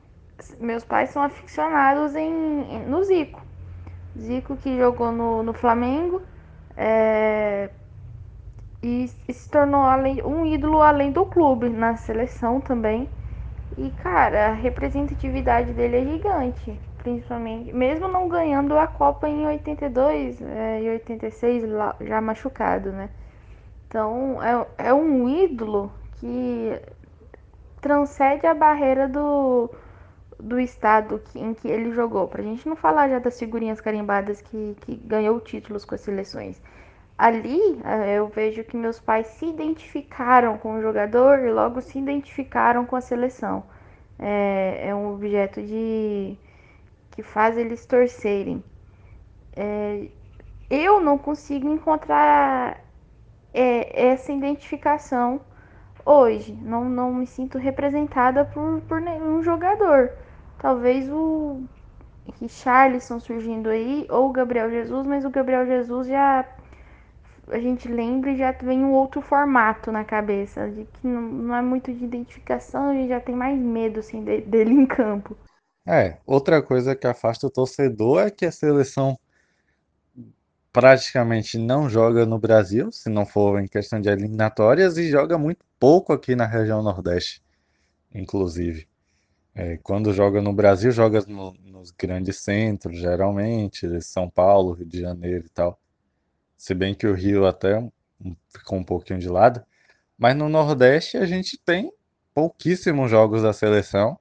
[0.59, 3.41] meus pais são aficionados em, no Zico.
[4.19, 6.21] Zico que jogou no, no Flamengo
[6.75, 7.69] é,
[8.83, 13.09] e, e, se tornou além, um ídolo além do clube, na seleção também.
[13.77, 20.41] E cara, a representatividade dele é gigante principalmente, mesmo não ganhando a Copa em 82
[20.41, 23.09] é, e 86, lá- já machucado, né?
[23.87, 26.79] Então é, é um ídolo que
[27.81, 29.69] transcende a barreira do,
[30.39, 32.27] do estado em que ele jogou.
[32.27, 36.61] Pra gente não falar já das figurinhas carimbadas que, que ganhou títulos com as seleções.
[37.17, 41.99] Ali eh, eu vejo que meus pais se identificaram com o jogador e logo se
[41.99, 43.63] identificaram com a seleção.
[44.19, 46.37] É, é um objeto de
[47.15, 48.63] que faz eles torcerem.
[49.55, 50.07] É,
[50.69, 52.79] eu não consigo encontrar
[53.53, 55.41] é, essa identificação
[56.05, 56.53] hoje.
[56.53, 60.11] Não, não me sinto representada por, por nenhum jogador.
[60.59, 61.63] Talvez o
[62.41, 66.45] Richarlison surgindo aí, ou o Gabriel Jesus, mas o Gabriel Jesus já
[67.47, 71.55] a gente lembra e já vem um outro formato na cabeça, de que não, não
[71.55, 75.37] é muito de identificação, a gente já tem mais medo assim, de- dele em campo.
[75.87, 79.17] É, outra coisa que afasta o torcedor é que a seleção
[80.71, 85.65] praticamente não joga no Brasil, se não for em questão de eliminatórias, e joga muito
[85.79, 87.41] pouco aqui na região Nordeste,
[88.13, 88.87] inclusive.
[89.55, 95.01] É, quando joga no Brasil, joga no- nos grandes centros, geralmente, São Paulo, Rio de
[95.01, 95.79] Janeiro e tal.
[96.57, 97.83] Se bem que o Rio até
[98.49, 99.63] ficou um pouquinho de lado.
[100.17, 101.91] Mas no Nordeste a gente tem
[102.33, 104.19] pouquíssimos jogos da seleção,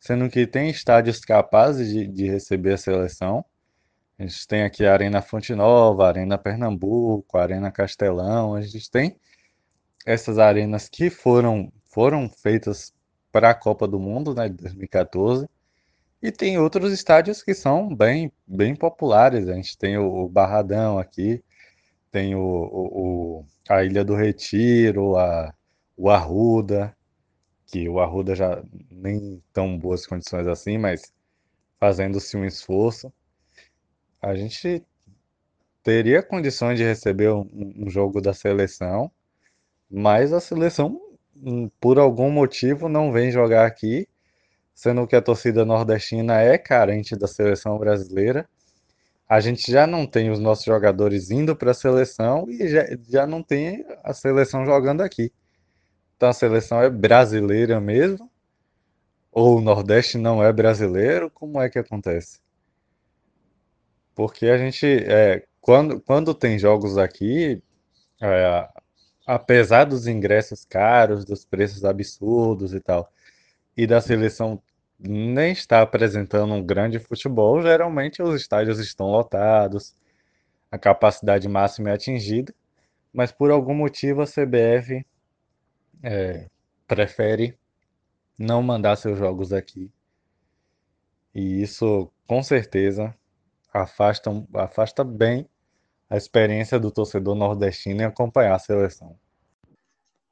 [0.00, 3.44] sendo que tem estádios capazes de, de receber a seleção.
[4.18, 8.54] A gente tem aqui a Arena Fonte Nova, a Arena Pernambuco, a Arena Castelão.
[8.54, 9.16] A gente tem
[10.06, 12.92] essas arenas que foram, foram feitas
[13.32, 15.48] para a Copa do Mundo, né, de 2014.
[16.22, 19.48] E tem outros estádios que são bem, bem populares.
[19.48, 21.42] A gente tem o, Barradão aqui,
[22.12, 25.54] tem o, o- o- a Ilha do Retiro, a,
[25.96, 26.96] o Arruda,
[27.70, 31.12] que o Arruda já nem tão boas condições assim, mas
[31.78, 33.12] fazendo-se um esforço,
[34.20, 34.84] a gente
[35.82, 39.10] teria condições de receber um, um jogo da seleção,
[39.90, 41.00] mas a seleção,
[41.36, 44.08] hum, por algum motivo, não vem jogar aqui,
[44.74, 48.48] sendo que a torcida nordestina é carente da seleção brasileira.
[49.28, 53.26] A gente já não tem os nossos jogadores indo para a seleção e já, já
[53.26, 55.32] não tem a seleção jogando aqui.
[56.20, 58.30] Então a seleção é brasileira mesmo?
[59.32, 61.30] Ou o Nordeste não é brasileiro?
[61.30, 62.40] Como é que acontece?
[64.14, 67.62] Porque a gente, é, quando, quando tem jogos aqui,
[68.20, 68.68] é,
[69.26, 73.10] apesar dos ingressos caros, dos preços absurdos e tal,
[73.74, 74.62] e da seleção
[74.98, 79.94] nem estar apresentando um grande futebol, geralmente os estádios estão lotados,
[80.70, 82.54] a capacidade máxima é atingida,
[83.10, 85.02] mas por algum motivo a CBF
[86.02, 86.46] é,
[86.86, 87.58] prefere
[88.38, 89.90] não mandar seus jogos aqui.
[91.34, 93.14] E isso, com certeza,
[93.72, 95.48] afasta, afasta bem
[96.08, 99.16] a experiência do torcedor nordestino em acompanhar a seleção.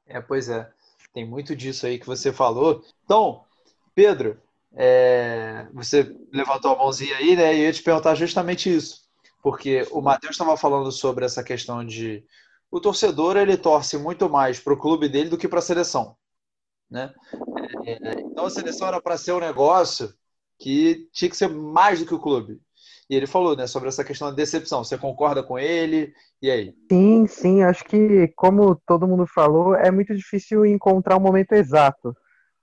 [0.05, 0.69] É, pois é.
[1.13, 2.83] Tem muito disso aí que você falou.
[3.05, 3.43] Então,
[3.95, 4.41] Pedro,
[4.73, 7.55] é, você levantou a mãozinha aí, né?
[7.55, 9.07] E eu ia te perguntar justamente isso.
[9.41, 12.23] Porque o Matheus estava falando sobre essa questão de
[12.71, 16.15] o torcedor ele torce muito mais para o clube dele do que para a seleção,
[16.89, 17.13] né?
[17.85, 20.13] É, então a seleção era para ser um negócio
[20.59, 22.59] que tinha que ser mais do que o clube.
[23.09, 24.83] E ele falou, né, sobre essa questão da decepção.
[24.83, 26.13] Você concorda com ele?
[26.41, 26.75] E aí?
[26.91, 32.15] Sim, sim, acho que, como todo mundo falou, é muito difícil encontrar o momento exato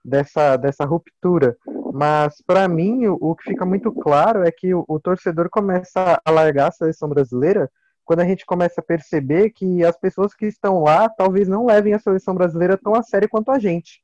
[0.04, 1.56] dessa, dessa ruptura.
[1.92, 6.20] Mas, para mim, o, o que fica muito claro é que o, o torcedor começa
[6.24, 7.68] a largar a seleção brasileira
[8.06, 11.92] quando a gente começa a perceber que as pessoas que estão lá talvez não levem
[11.92, 14.00] a seleção brasileira tão a sério quanto a gente.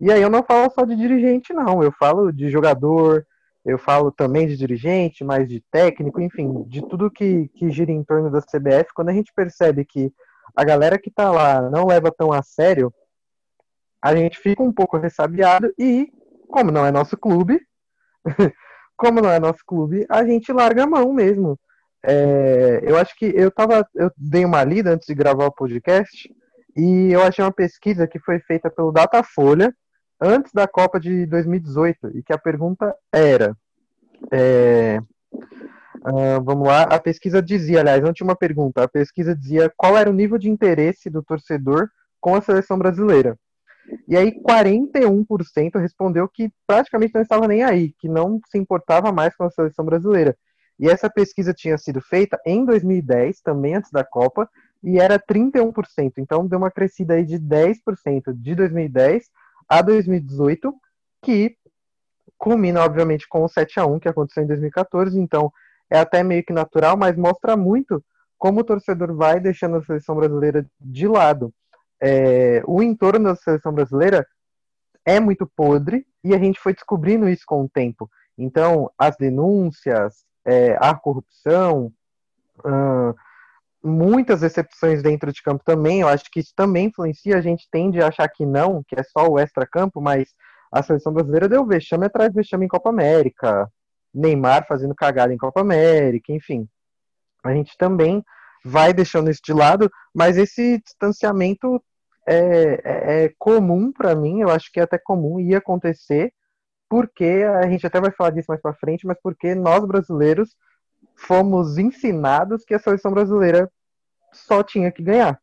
[0.00, 1.80] E aí eu não falo só de dirigente, não.
[1.84, 3.24] Eu falo de jogador,
[3.64, 8.02] eu falo também de dirigente, mas de técnico, enfim, de tudo que, que gira em
[8.02, 8.92] torno da CBF.
[8.92, 10.12] Quando a gente percebe que
[10.56, 12.92] a galera que tá lá não leva tão a sério,
[14.02, 16.12] a gente fica um pouco ressabiado e,
[16.48, 17.60] como não é nosso clube,
[18.96, 21.56] como não é nosso clube, a gente larga a mão mesmo.
[22.04, 26.28] É, eu acho que eu tava, eu dei uma lida antes de gravar o podcast
[26.76, 29.72] e eu achei uma pesquisa que foi feita pelo Datafolha
[30.20, 33.56] antes da Copa de 2018 e que a pergunta era,
[34.32, 34.98] é,
[36.04, 39.96] ah, vamos lá, a pesquisa dizia, aliás, não tinha uma pergunta, a pesquisa dizia qual
[39.96, 41.88] era o nível de interesse do torcedor
[42.20, 43.38] com a seleção brasileira.
[44.08, 49.34] E aí 41% respondeu que praticamente não estava nem aí, que não se importava mais
[49.36, 50.36] com a seleção brasileira.
[50.82, 54.50] E essa pesquisa tinha sido feita em 2010, também antes da Copa,
[54.82, 56.14] e era 31%.
[56.18, 59.30] Então deu uma crescida aí de 10% de 2010
[59.68, 60.74] a 2018,
[61.22, 61.56] que
[62.36, 65.52] culmina, obviamente, com o 7 a 1 que aconteceu em 2014, então
[65.88, 68.04] é até meio que natural, mas mostra muito
[68.36, 71.54] como o torcedor vai deixando a seleção brasileira de lado.
[72.00, 74.26] É, o entorno da seleção brasileira
[75.06, 78.10] é muito podre e a gente foi descobrindo isso com o tempo.
[78.36, 81.92] Então, as denúncias, é, a corrupção,
[83.82, 88.00] muitas exceções dentro de campo também, eu acho que isso também influencia, a gente tende
[88.00, 90.28] a achar que não, que é só o extra-campo, mas
[90.70, 93.68] a seleção brasileira deu vexame atrás vexame em Copa América,
[94.14, 96.68] Neymar fazendo cagada em Copa América, enfim.
[97.42, 98.24] A gente também
[98.64, 101.82] vai deixando isso de lado, mas esse distanciamento
[102.26, 106.32] é, é, é comum para mim, eu acho que é até comum ia acontecer,
[106.92, 110.54] porque a gente até vai falar disso mais para frente, mas porque nós brasileiros
[111.16, 113.72] fomos ensinados que a seleção brasileira
[114.30, 115.40] só tinha que ganhar.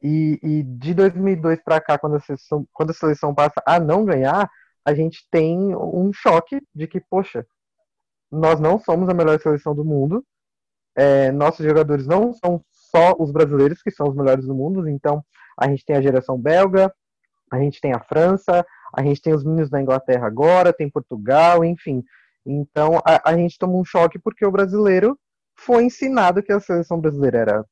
[0.00, 4.04] E, e de 2002 para cá, quando a, seleção, quando a seleção passa a não
[4.04, 4.48] ganhar,
[4.84, 7.44] a gente tem um choque de que, poxa,
[8.30, 10.24] nós não somos a melhor seleção do mundo,
[10.94, 15.20] é, nossos jogadores não são só os brasileiros que são os melhores do mundo, então
[15.58, 16.94] a gente tem a geração belga,
[17.50, 21.64] a gente tem a França, a gente tem os meninos da Inglaterra agora, tem Portugal,
[21.64, 22.02] enfim.
[22.44, 25.18] Então a, a gente toma um choque porque o brasileiro
[25.56, 27.64] foi ensinado que a seleção brasileira era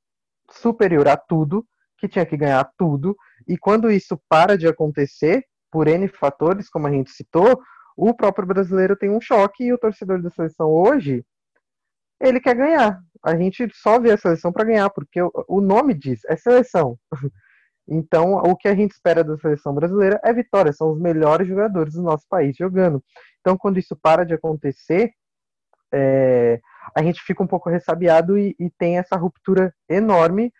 [0.50, 1.64] superior a tudo,
[1.98, 6.86] que tinha que ganhar tudo, e quando isso para de acontecer, por N fatores, como
[6.86, 7.60] a gente citou,
[7.96, 11.24] o próprio brasileiro tem um choque e o torcedor da seleção hoje,
[12.20, 13.00] ele quer ganhar.
[13.22, 16.98] A gente só vê a seleção para ganhar, porque o nome diz, é seleção.
[17.88, 21.94] Então, o que a gente espera da seleção brasileira é vitória, são os melhores jogadores
[21.94, 23.02] do nosso país jogando.
[23.40, 25.12] Então, quando isso para de acontecer,
[25.92, 26.60] é,
[26.96, 30.52] a gente fica um pouco ressabiado e, e tem essa ruptura enorme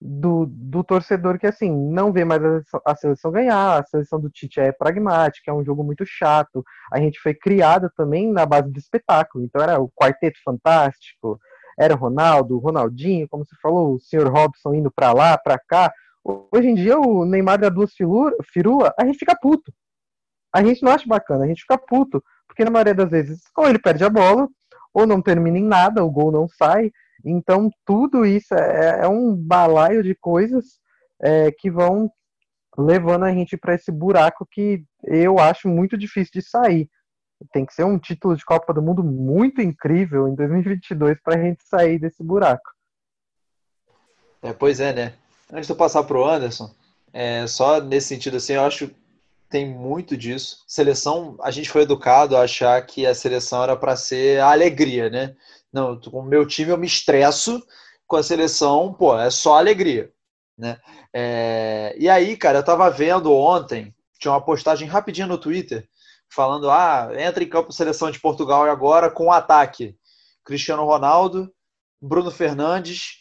[0.00, 2.40] do, do, torcedor que, assim, não vê mais
[2.86, 6.64] a, seleção ganhar, a seleção do Tite é pragmática, é um jogo muito chato.
[6.90, 11.38] A gente foi criado também na base do espetáculo, então era o quarteto fantástico,
[11.78, 15.58] era o Ronaldo, o Ronaldinho, como você falou, o senhor Robson indo para lá, para
[15.58, 15.92] cá.
[16.24, 19.72] Hoje em dia, o Neymar dá duas firula, a gente fica puto.
[20.52, 23.68] A gente não acha bacana, a gente fica puto, porque na maioria das vezes, ou
[23.68, 24.48] ele perde a bola,
[24.92, 26.90] ou não termina em nada, o gol não sai.
[27.24, 30.80] Então, tudo isso é, é um balaio de coisas
[31.22, 32.10] é, que vão
[32.76, 36.88] levando a gente para esse buraco que eu acho muito difícil de sair.
[37.52, 41.42] Tem que ser um título de Copa do Mundo muito incrível em 2022 para a
[41.42, 42.70] gente sair desse buraco.
[44.42, 45.14] É, pois é, né?
[45.52, 46.72] Antes de eu passar para o Anderson,
[47.12, 48.96] é, só nesse sentido assim, eu acho que
[49.48, 50.62] tem muito disso.
[50.66, 55.10] Seleção, a gente foi educado a achar que a seleção era para ser a alegria,
[55.10, 55.34] né?
[55.72, 57.60] Não, com o meu time eu me estresso,
[58.06, 60.12] com a seleção, pô, é só alegria,
[60.56, 60.78] né?
[61.12, 65.88] É, e aí, cara, eu tava vendo ontem, tinha uma postagem rapidinha no Twitter,
[66.28, 69.96] falando, ah, entra em campo seleção de Portugal agora com ataque.
[70.44, 71.52] Cristiano Ronaldo,
[72.00, 73.20] Bruno Fernandes,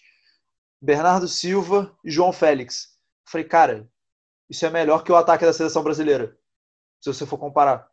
[0.81, 2.97] Bernardo Silva e João Félix.
[3.25, 3.89] Falei, cara,
[4.49, 6.37] isso é melhor que o ataque da seleção brasileira.
[7.01, 7.89] Se você for comparar.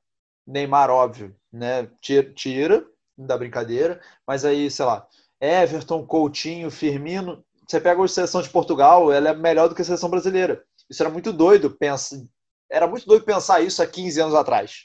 [0.46, 1.90] Neymar, óbvio, né?
[2.00, 2.86] Tira, tira
[3.18, 5.06] da brincadeira, mas aí, sei lá,
[5.40, 9.84] Everton, Coutinho, Firmino, você pega a seleção de Portugal, ela é melhor do que a
[9.84, 10.64] seleção brasileira.
[10.88, 12.22] Isso era muito doido, pensa,
[12.70, 14.84] era muito doido pensar isso há 15 anos atrás.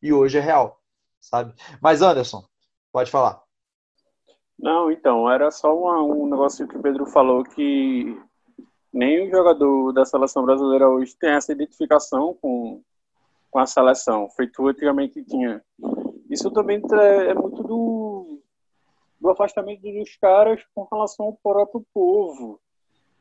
[0.00, 0.80] E hoje é real,
[1.20, 1.54] sabe?
[1.80, 2.42] Mas Anderson,
[2.90, 3.42] pode falar.
[4.62, 8.16] Não, então, era só uma, um negócio que o Pedro falou que
[8.94, 12.80] o jogador da seleção brasileira hoje tem essa identificação com,
[13.50, 15.60] com a seleção, feito antigamente tinha.
[16.30, 18.40] Isso também é muito do,
[19.20, 22.60] do afastamento dos caras com relação ao próprio povo.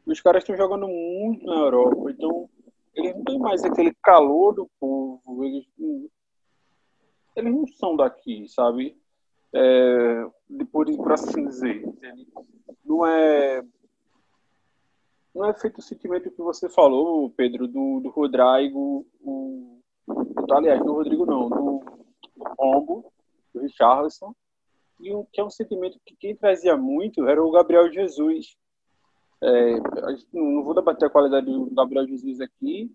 [0.06, 2.48] Os caras estão jogando muito na Europa, então
[2.94, 5.66] eles não têm mais aquele calor do povo, eles,
[7.36, 8.96] eles não são daqui, sabe?
[9.54, 10.26] É,
[10.72, 11.84] por, por assim dizer.
[12.86, 13.64] Não é
[15.34, 19.80] não é feito o sentimento que você falou, Pedro, do, do Rodrigo, o,
[20.52, 21.80] aliás, do Rodrigo não, do,
[22.36, 23.12] do Rombo,
[23.54, 24.36] do Richarlison,
[25.00, 28.56] e o que é um sentimento que quem trazia muito era o Gabriel Jesus.
[29.44, 29.80] É,
[30.32, 32.92] não vou debater a qualidade do Gabriel Jesus aqui,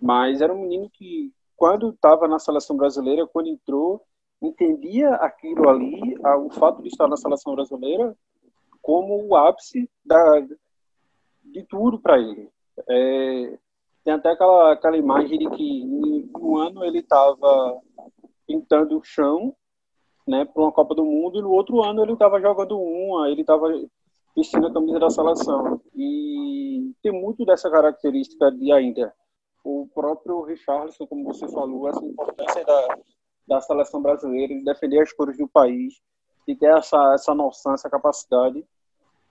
[0.00, 4.04] mas era um menino que, quando estava na seleção brasileira, quando entrou,
[4.46, 8.16] entendia aquilo ali, o fato de estar na seleção brasileira,
[8.82, 10.40] como o ápice da,
[11.42, 12.50] de tudo para ele.
[12.88, 13.58] É,
[14.04, 17.80] tem até aquela, aquela imagem de que em um ano ele estava
[18.46, 19.54] pintando o chão
[20.26, 23.42] né, para uma Copa do Mundo e no outro ano ele estava jogando uma, ele
[23.42, 23.68] estava
[24.36, 25.80] vestindo a camisa da seleção.
[25.94, 29.14] E tem muito dessa característica de ainda.
[29.62, 32.98] O próprio Richarlison, como você falou, essa importância da,
[33.46, 36.00] da seleção brasileira, de defender as cores do país,
[36.46, 38.64] de ter essa, essa noção, essa capacidade.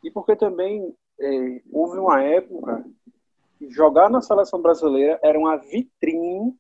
[0.04, 2.86] E porque também é, houve uma época
[3.58, 6.56] que jogar na seleção brasileira era uma vitrine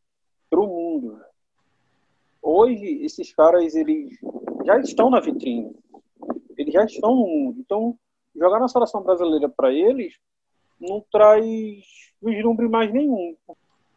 [0.49, 1.19] para o mundo.
[2.41, 4.17] Hoje, esses caras eles
[4.65, 5.75] já estão na vitrine,
[6.57, 7.59] eles já estão no mundo.
[7.59, 7.97] Então,
[8.35, 10.17] jogar na seleção brasileira para eles
[10.79, 11.85] não traz
[12.21, 13.35] vislumbre mais nenhum.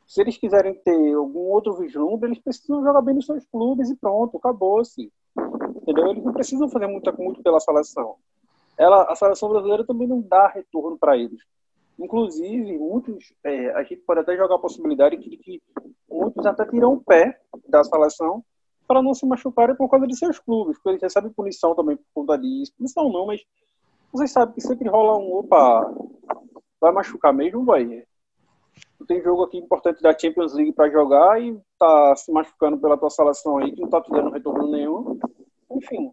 [0.06, 3.96] Se eles quiserem ter algum outro vislumbre, eles precisam jogar bem nos seus clubes e
[3.96, 5.12] pronto, acabou-se.
[5.82, 6.08] Entendeu?
[6.08, 8.14] Eles não precisam fazer muita, muito pela seleção.
[8.78, 11.40] Ela, a seleção brasileira também não dá retorno para eles.
[11.98, 15.62] Inclusive, muitos, é, a gente pode até jogar a possibilidade de que
[16.08, 18.44] muitos até tiram o pé da seleção
[18.86, 22.04] para não se machucarem por causa de seus clubes, porque eles recebem punição também por
[22.14, 22.72] conta disso.
[22.76, 23.42] Punição não, mas
[24.12, 25.92] vocês sabem que sempre rola um, opa,
[26.80, 28.04] vai machucar mesmo, vai.
[29.06, 33.10] Tem jogo aqui importante da Champions League para jogar e tá se machucando pela tua
[33.10, 35.18] seleção aí, que não tá te dando retorno nenhum.
[35.70, 36.12] Enfim.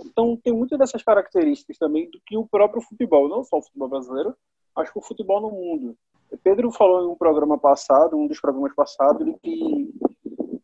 [0.00, 3.88] Então tem muitas dessas características também do que o próprio futebol, não só o futebol
[3.88, 4.34] brasileiro,
[4.76, 5.96] acho que o futebol no mundo.
[6.42, 9.90] Pedro falou em um programa passado, um dos programas passados, de que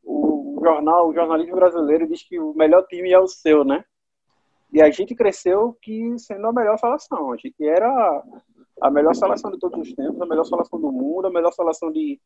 [0.05, 3.84] o jornal, o jornalismo brasileiro diz que o melhor time é o seu, né?
[4.72, 7.32] E a gente cresceu que sendo a melhor seleção.
[7.32, 8.22] A gente era
[8.85, 11.91] a melhor seleção de todos os tempos, a melhor seleção do mundo, a melhor seleção
[11.91, 12.20] de,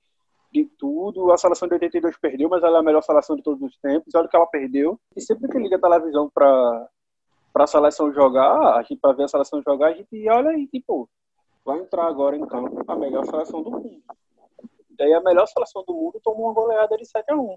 [0.53, 1.31] de tudo.
[1.31, 4.13] A seleção de 82 perdeu, mas ela é a melhor seleção de todos os tempos.
[4.13, 4.99] Olha o que ela perdeu.
[5.15, 6.89] E sempre que liga a televisão para
[7.53, 10.67] para a seleção jogar, a gente para ver a seleção jogar, a gente olha aí,
[10.67, 11.09] tipo,
[11.65, 14.03] vai entrar agora em campo a melhor seleção do mundo.
[14.99, 17.57] E aí a melhor seleção do mundo tomou uma goleada de 7 a 1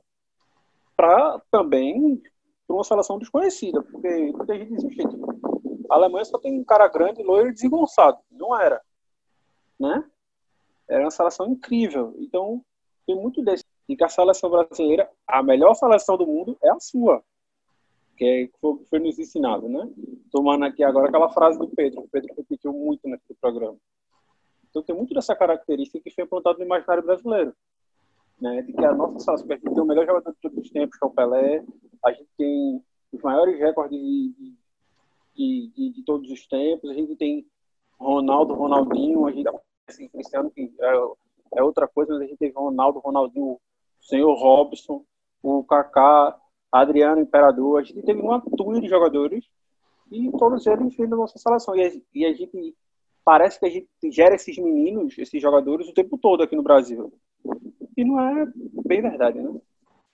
[0.95, 2.21] para também
[2.67, 5.15] para uma seleção desconhecida, porque muita gente diz, gente,
[5.89, 8.17] a Alemanha só tem um cara grande, loiro e desengonçado.
[8.31, 8.81] Não era,
[9.81, 10.03] né?
[10.87, 12.15] Era uma seleção incrível.
[12.19, 12.63] Então,
[13.05, 13.63] tem muito desse.
[13.89, 17.21] E que a seleção brasileira, a melhor seleção do mundo é a sua,
[18.15, 18.49] que é,
[18.89, 19.89] foi, nos ensinado, né?
[20.31, 23.77] Tomando aqui agora aquela frase do Pedro, o Pedro repetiu muito nesse programa.
[24.69, 27.53] Então, tem muito dessa característica que foi implantado no imaginário brasileiro
[28.41, 31.05] né, de que a nossa seleção, tem o melhor jogador de todos os tempos, que
[31.05, 31.63] é o Pelé,
[32.03, 34.55] a gente tem os maiores recordes de,
[35.35, 37.45] de, de, de todos os tempos, a gente tem
[37.99, 39.47] Ronaldo, Ronaldinho, a gente
[39.91, 40.93] assim, Cristiano, que é,
[41.57, 43.59] é, outra coisa, mas a gente tem Ronaldo, Ronaldinho, o
[44.01, 45.03] senhor Robson,
[45.43, 46.37] o Kaká,
[46.71, 49.45] Adriano Imperador, a gente teve uma turma de jogadores
[50.11, 51.75] e todos eles vêm da nossa seleção.
[51.75, 52.75] E a, e a gente
[53.23, 57.13] parece que a gente gera esses meninos, esses jogadores, o tempo todo aqui no Brasil.
[57.97, 58.47] E não é
[58.85, 59.53] bem verdade, né?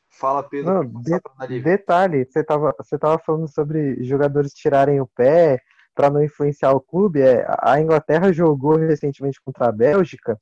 [0.10, 0.74] Fala, Pedro.
[0.74, 5.62] Não, de, detalhe, você estava você tava falando sobre jogadores tirarem o pé
[5.98, 7.22] para não influenciar o clube.
[7.22, 10.40] É, a Inglaterra jogou recentemente contra a Bélgica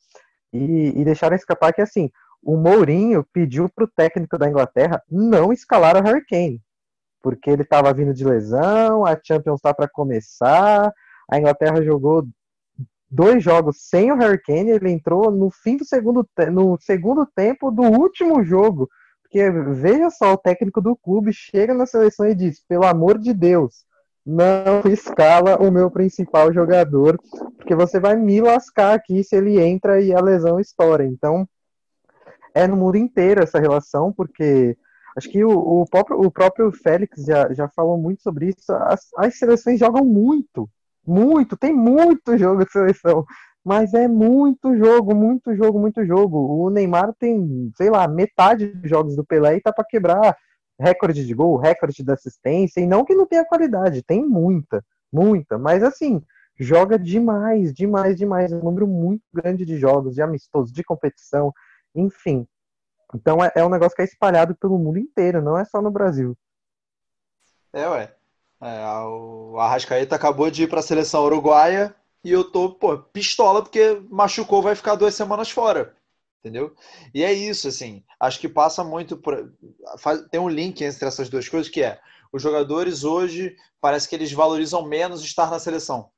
[0.52, 2.12] e, e deixaram escapar que, assim,
[2.44, 6.62] o Mourinho pediu para o técnico da Inglaterra não escalar o Harry Kane,
[7.24, 10.92] porque ele estava vindo de lesão, a Champions está para começar,
[11.32, 12.28] a Inglaterra jogou
[13.10, 17.72] dois jogos sem o Harry Kane, ele entrou no fim do segundo, no segundo tempo
[17.72, 18.90] do último jogo.
[19.24, 23.34] Porque veja só, o técnico do clube chega na seleção e diz: pelo amor de
[23.34, 23.86] Deus,
[24.26, 27.20] não escala o meu principal jogador,
[27.58, 31.06] porque você vai me lascar aqui se ele entra e a lesão estoura.
[31.06, 31.48] Então,
[32.54, 34.76] é no mundo inteiro essa relação, porque
[35.16, 38.74] acho que o, o, próprio, o próprio Félix já, já falou muito sobre isso.
[38.74, 40.68] As, as seleções jogam muito,
[41.06, 43.26] muito, tem muito jogo de seleção.
[43.64, 46.38] Mas é muito jogo, muito jogo, muito jogo.
[46.38, 50.38] O Neymar tem, sei lá, metade dos jogos do Pelé e tá para quebrar
[50.80, 52.80] recorde de gol, recorde de assistência.
[52.80, 55.58] E não que não tenha qualidade, tem muita, muita.
[55.58, 56.22] Mas assim,
[56.60, 58.52] joga demais, demais, demais.
[58.52, 61.54] Um número muito grande de jogos, de amistosos, de competição,
[61.94, 62.48] enfim.
[63.14, 65.92] Então é, é um negócio que é espalhado pelo mundo inteiro, não é só no
[65.92, 66.38] Brasil.
[67.74, 68.16] É, ué.
[68.62, 73.62] É, o Arrascaeta acabou de ir para a seleção uruguaia e eu tô, pô, pistola
[73.62, 75.94] porque machucou, vai ficar duas semanas fora.
[76.46, 76.76] Entendeu?
[77.12, 78.04] E é isso, assim.
[78.20, 79.52] Acho que passa muito por.
[80.30, 82.00] Tem um link entre essas duas coisas que é:
[82.32, 86.12] os jogadores hoje parece que eles valorizam menos estar na seleção.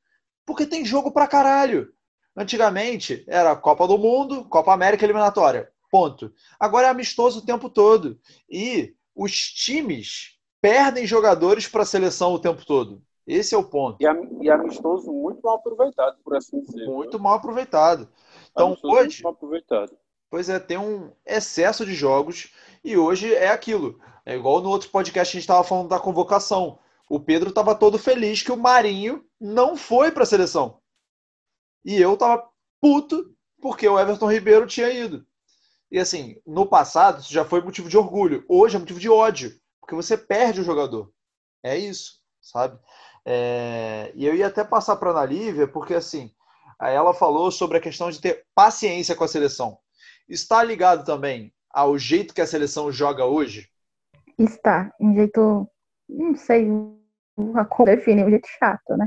[0.46, 1.94] Porque tem jogo pra caralho.
[2.36, 5.72] Antigamente era Copa do Mundo, Copa América eliminatória.
[5.90, 6.34] Ponto.
[6.60, 8.20] Agora é amistoso o tempo todo.
[8.50, 13.02] E os times perdem jogadores para a seleção o tempo todo.
[13.26, 13.98] Esse é o ponto.
[14.02, 16.86] E, amistoso muito mal aproveitado, por assim dizer.
[16.86, 18.10] Muito mal aproveitado.
[18.52, 19.08] Então amistoso hoje.
[19.08, 19.98] Muito mal aproveitado.
[20.30, 22.52] Pois é, tem um excesso de jogos
[22.84, 24.00] e hoje é aquilo.
[24.26, 26.80] É igual no outro podcast que a gente estava falando da convocação.
[27.10, 30.82] O Pedro estava todo feliz que o Marinho não foi para a seleção.
[31.86, 32.50] E eu estava
[32.82, 35.26] puto porque o Everton Ribeiro tinha ido.
[35.90, 39.58] E assim, no passado isso já foi motivo de orgulho, hoje é motivo de ódio,
[39.80, 41.10] porque você perde o jogador.
[41.64, 42.78] É isso, sabe?
[43.26, 46.34] É, e eu ia até passar para a Ana Lívia, porque assim,
[46.82, 49.80] ela falou sobre a questão de ter paciência com a seleção.
[50.28, 53.70] Está ligado também ao jeito que a seleção joga hoje?
[54.38, 55.68] Está, um jeito,
[56.10, 56.68] não sei
[57.70, 59.06] como definir, um jeito chato, né?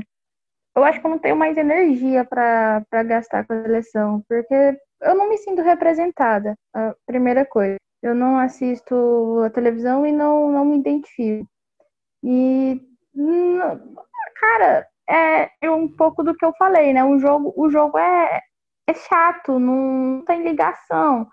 [0.75, 5.15] Eu acho que eu não tenho mais energia para gastar com a seleção, porque eu
[5.15, 7.75] não me sinto representada, a primeira coisa.
[8.01, 11.47] Eu não assisto a televisão e não, não me identifico.
[12.23, 12.81] E,
[14.39, 17.03] cara, é um pouco do que eu falei, né?
[17.03, 18.41] O jogo, o jogo é,
[18.91, 21.27] é chato, não tem ligação.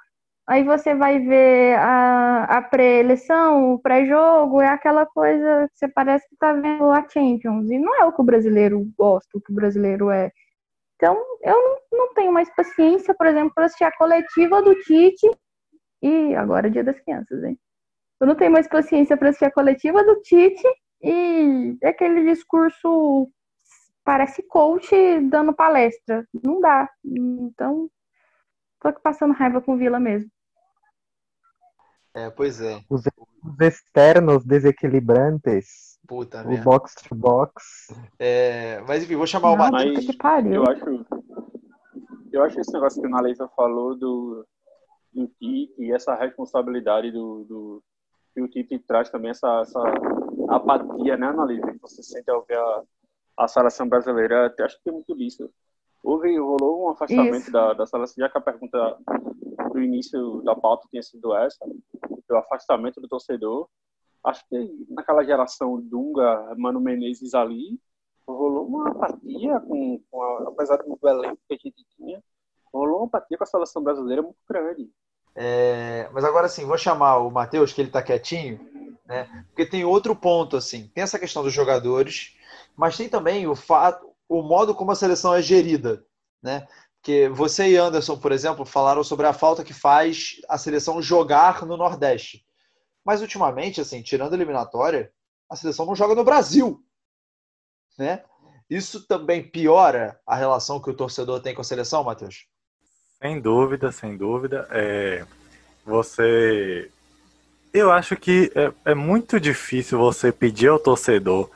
[0.47, 6.27] Aí você vai ver a, a pré-eleição, o pré-jogo, é aquela coisa que você parece
[6.29, 7.71] que tá vendo a Champions.
[7.71, 10.33] E não é o que o brasileiro gosta, o que o brasileiro é.
[10.97, 15.31] Então, eu não, não tenho mais paciência, por exemplo, para assistir a coletiva do Tite.
[16.03, 17.59] E agora é dia das crianças, hein?
[18.21, 20.67] Eu não tenho mais paciência para assistir a coletiva do Tite
[21.03, 23.31] e aquele discurso
[24.09, 24.91] parece coach
[25.29, 26.27] dando palestra.
[26.43, 26.89] Não dá.
[27.05, 27.91] Então,
[28.81, 30.31] tô aqui passando raiva com o Vila mesmo.
[32.15, 32.81] É, pois é.
[32.89, 35.99] Os, os externos desequilibrantes.
[36.07, 36.65] Puta o merda.
[36.65, 37.95] box to box.
[38.19, 39.97] É, mas enfim, vou chamar o Matheus.
[39.97, 40.55] Mas que pariu.
[40.55, 41.07] eu acho,
[42.33, 44.47] eu acho esse negócio que a Analisa falou do,
[45.13, 47.83] do Tite e essa responsabilidade do, do
[48.33, 49.81] que o Tite traz também essa, essa
[50.49, 51.71] apatia, né, Analisa?
[51.73, 52.83] Que você sente ao ver a,
[53.39, 54.53] a seleção brasileira.
[54.59, 55.51] Eu acho que tem muito disso.
[56.03, 57.53] Houve, rolou um afastamento Isso.
[57.53, 58.99] da, da seleção, já que a pergunta
[59.73, 61.59] do início da pauta tinha sido essa,
[62.29, 63.69] do afastamento do torcedor.
[64.25, 67.79] Acho que naquela geração Dunga, Mano Menezes ali,
[68.27, 72.23] rolou uma apatia, com, com a- apesar do elenco que a gente tinha,
[72.73, 74.91] rolou uma apatia com a seleção brasileira muito grande.
[75.35, 78.59] É, mas agora sim, vou chamar o Matheus, que ele tá quietinho,
[79.07, 79.45] né?
[79.49, 80.89] Porque tem outro ponto, assim.
[80.95, 82.37] Tem essa questão dos jogadores,
[82.79, 86.07] mas tem também o fato, o modo como a seleção é gerida,
[86.41, 86.69] né?
[86.95, 91.67] Porque você e Anderson, por exemplo, falaram sobre a falta que faz a seleção jogar
[91.67, 92.47] no Nordeste.
[93.05, 95.13] Mas ultimamente, assim, tirando a eliminatória,
[95.51, 96.81] a seleção não joga no Brasil,
[97.99, 98.23] né?
[98.71, 102.47] Isso também piora a relação que o torcedor tem com a seleção, Matheus?
[103.21, 104.69] Sem dúvida, sem dúvida.
[104.71, 105.27] É,
[105.85, 106.93] você.
[107.73, 111.51] Eu acho que é, é muito difícil você pedir ao torcedor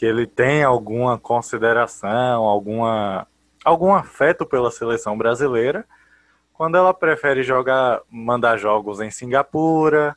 [0.00, 3.26] que ele tenha alguma consideração, alguma,
[3.62, 5.86] algum afeto pela seleção brasileira,
[6.54, 10.16] quando ela prefere jogar, mandar jogos em Singapura,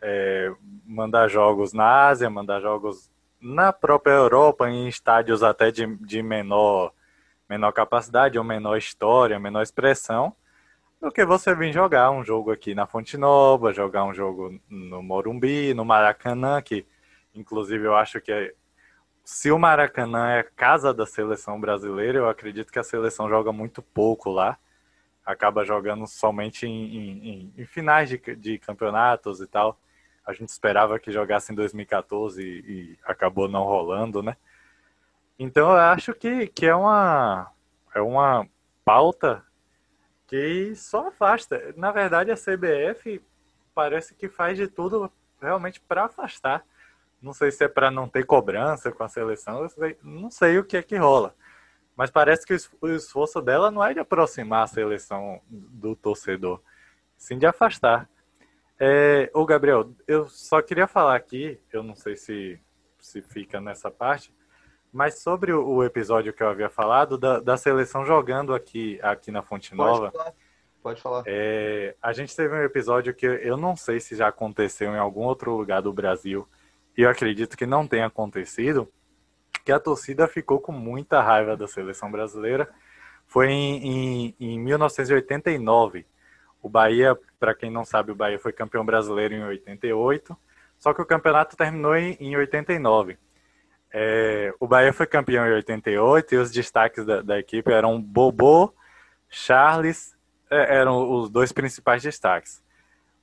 [0.00, 0.50] é,
[0.86, 6.90] mandar jogos na Ásia, mandar jogos na própria Europa, em estádios até de, de menor
[7.46, 10.34] menor capacidade ou menor história, menor expressão,
[10.98, 15.02] do que você vir jogar um jogo aqui na Fonte Nova, jogar um jogo no
[15.02, 16.86] Morumbi, no Maracanã, que
[17.34, 18.54] inclusive eu acho que é-
[19.24, 23.82] se o Maracanã é casa da seleção brasileira, eu acredito que a seleção joga muito
[23.82, 24.58] pouco lá,
[25.24, 29.78] acaba jogando somente em, em- em- em finais de, de campeonatos e tal.
[30.26, 34.36] A gente esperava que jogasse em 2014 e, e acabou não rolando, né?
[35.38, 37.50] Então eu acho que, que é uma
[37.94, 38.46] é uma
[38.84, 39.44] pauta
[40.26, 41.74] que só afasta.
[41.76, 43.22] Na verdade, a CBF
[43.74, 45.10] parece que faz de tudo
[45.40, 46.64] realmente para afastar.
[47.24, 50.58] Não sei se é para não ter cobrança com a seleção, eu sei- não sei
[50.58, 51.34] o que é que rola.
[51.96, 55.96] Mas parece que o es- o esforço dela não é de aproximar a seleção do
[55.96, 56.60] torcedor,
[57.16, 58.08] sim de afastar.
[58.78, 62.60] É, ô Gabriel, eu só queria falar aqui, eu não sei se,
[62.98, 64.34] se fica nessa parte,
[64.92, 69.30] mas sobre o, o episódio que eu havia falado, da, da seleção jogando aqui, aqui
[69.30, 70.34] na Fonte Nova, Pode falar.
[70.82, 71.22] Pode falar.
[71.26, 75.22] é, a gente teve um episódio que eu não sei se já aconteceu em algum
[75.22, 76.46] outro lugar do Brasil,
[76.96, 78.90] e eu acredito que não tenha acontecido,
[79.64, 82.68] que a torcida ficou com muita raiva da seleção brasileira.
[83.26, 86.06] Foi em, em, em 1989.
[86.62, 90.36] O Bahia, para quem não sabe, o Bahia foi campeão brasileiro em 88,
[90.78, 93.18] só que o campeonato terminou em, em 89.
[93.92, 98.74] É, o Bahia foi campeão em 88 e os destaques da, da equipe eram Bobô,
[99.28, 100.16] Charles,
[100.50, 102.63] é, eram os dois principais destaques.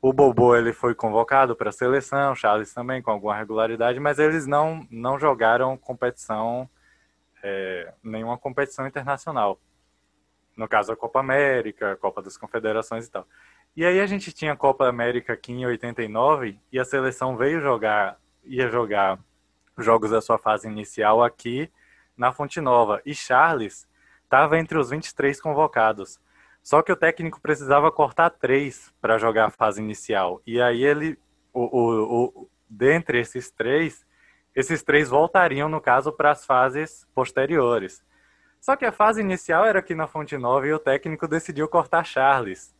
[0.01, 4.47] O Bobô ele foi convocado para a seleção, Charles também com alguma regularidade, mas eles
[4.47, 6.67] não, não jogaram competição,
[7.43, 9.59] é, nenhuma competição internacional.
[10.57, 13.27] No caso, a Copa América, a Copa das Confederações e tal.
[13.75, 17.61] E aí a gente tinha a Copa América aqui em 89 e a seleção veio
[17.61, 19.19] jogar, ia jogar
[19.77, 21.71] jogos da sua fase inicial aqui
[22.17, 23.01] na Fonte Nova.
[23.05, 23.87] E Charles
[24.23, 26.19] estava entre os 23 convocados.
[26.63, 30.41] Só que o técnico precisava cortar três para jogar a fase inicial.
[30.45, 31.17] E aí ele,
[31.53, 34.05] o, o, o, dentre esses três,
[34.55, 38.03] esses três voltariam, no caso, para as fases posteriores.
[38.59, 42.03] Só que a fase inicial era aqui na Fonte Nova e o técnico decidiu cortar
[42.03, 42.75] Charles.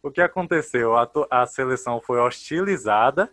[0.00, 0.96] O que aconteceu?
[0.96, 3.28] A, a seleção foi hostilizada,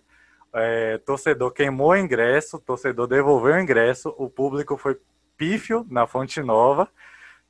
[0.51, 4.97] é, torcedor queimou o ingresso, torcedor devolveu o ingresso, o público foi
[5.37, 6.89] pífio na Fonte Nova,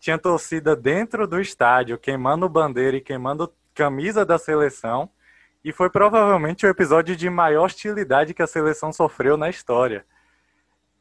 [0.05, 5.09] tinha torcida dentro do estádio queimando bandeira e queimando camisa da seleção,
[5.63, 10.05] e foi provavelmente o episódio de maior hostilidade que a seleção sofreu na história.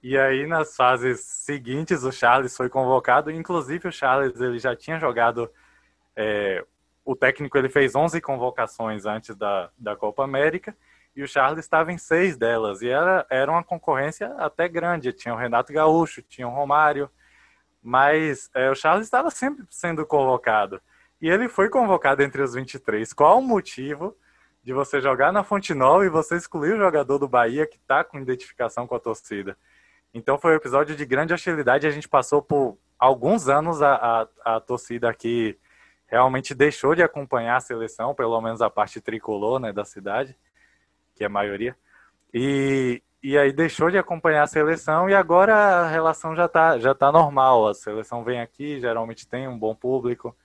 [0.02, 3.30] E aí, nas fases seguintes, o Charles foi convocado.
[3.30, 5.50] Inclusive, o Charles ele já tinha jogado.
[6.16, 6.64] É,
[7.04, 10.74] o técnico ele fez 11 convocações antes da, da Copa América.
[11.14, 12.80] E o Charles estava em seis delas.
[12.80, 15.12] E era, era uma concorrência até grande.
[15.12, 17.10] Tinha o Renato Gaúcho, tinha o Romário.
[17.84, 20.80] Mas é, o Charles estava sempre sendo convocado.
[21.20, 23.12] E ele foi convocado entre os 23.
[23.12, 24.16] Qual o motivo
[24.62, 28.02] de você jogar na Fonte Nova e você excluir o jogador do Bahia que está
[28.02, 29.54] com identificação com a torcida?
[30.14, 31.86] Então foi um episódio de grande hostilidade.
[31.86, 35.58] A gente passou por alguns anos a, a, a torcida aqui
[36.06, 40.34] realmente deixou de acompanhar a seleção, pelo menos a parte tricolor né, da cidade,
[41.14, 41.76] que é a maioria.
[42.32, 46.94] E, e aí deixou de acompanhar a seleção e agora a relação já está já
[46.94, 47.66] tá normal.
[47.66, 50.36] A seleção vem aqui, geralmente tem um bom público,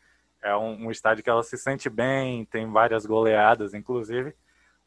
[0.41, 4.33] é um, um estádio que ela se sente bem, tem várias goleadas, inclusive.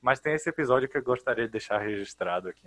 [0.01, 2.67] Mas tem esse episódio que eu gostaria de deixar registrado aqui.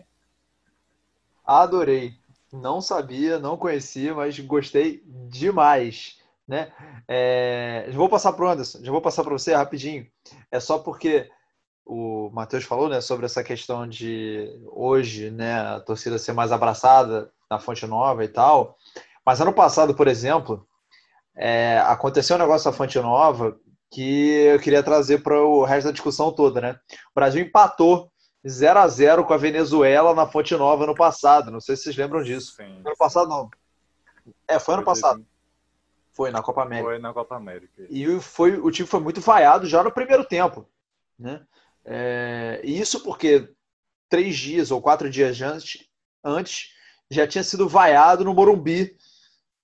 [1.43, 2.13] Adorei.
[2.53, 6.19] Não sabia, não conhecia, mas gostei demais.
[6.47, 6.71] Né?
[7.07, 10.05] É, já vou passar para o Anderson, já vou passar para você rapidinho.
[10.51, 11.31] É só porque
[11.85, 17.31] o Matheus falou né, sobre essa questão de hoje né, a torcida ser mais abraçada
[17.49, 18.77] na Fonte Nova e tal.
[19.23, 20.67] Mas ano passado, por exemplo,
[21.35, 23.57] é, aconteceu um negócio na Fonte Nova
[23.91, 26.59] que eu queria trazer para o resto da discussão toda.
[26.59, 26.79] Né?
[27.11, 28.11] O Brasil empatou
[28.47, 31.51] 0 a 0 com a Venezuela na Fonte Nova no passado.
[31.51, 32.55] Não sei se vocês lembram disso.
[32.55, 32.81] Sim.
[32.85, 33.49] Ano passado não.
[34.47, 35.25] É, foi ano passado.
[36.11, 36.89] Foi na Copa América.
[36.89, 37.85] Foi na Copa América.
[37.89, 40.67] E foi, o time foi muito vaiado já no primeiro tempo.
[41.17, 41.41] Né?
[41.85, 43.49] É, e isso porque
[44.09, 45.85] três dias ou quatro dias antes,
[46.23, 46.69] antes
[47.09, 48.97] já tinha sido vaiado no Morumbi,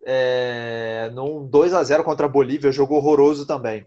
[0.04, 3.86] é, num 2 a 0 contra a Bolívia, jogo horroroso também.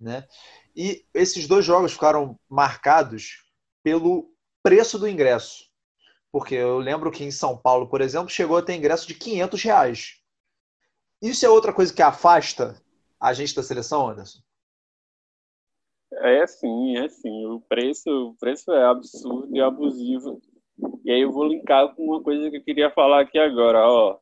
[0.00, 0.26] Né?
[0.74, 3.42] E esses dois jogos ficaram marcados
[3.82, 5.64] pelo preço do ingresso.
[6.30, 9.62] Porque eu lembro que em São Paulo, por exemplo, chegou a ter ingresso de 500
[9.62, 10.14] reais.
[11.20, 12.80] Isso é outra coisa que afasta
[13.20, 14.40] a gente da seleção, Anderson?
[16.24, 17.46] É sim, é sim.
[17.46, 20.40] O preço, o preço é absurdo e abusivo.
[21.04, 24.20] E aí eu vou linkar com uma coisa que eu queria falar aqui agora, ó.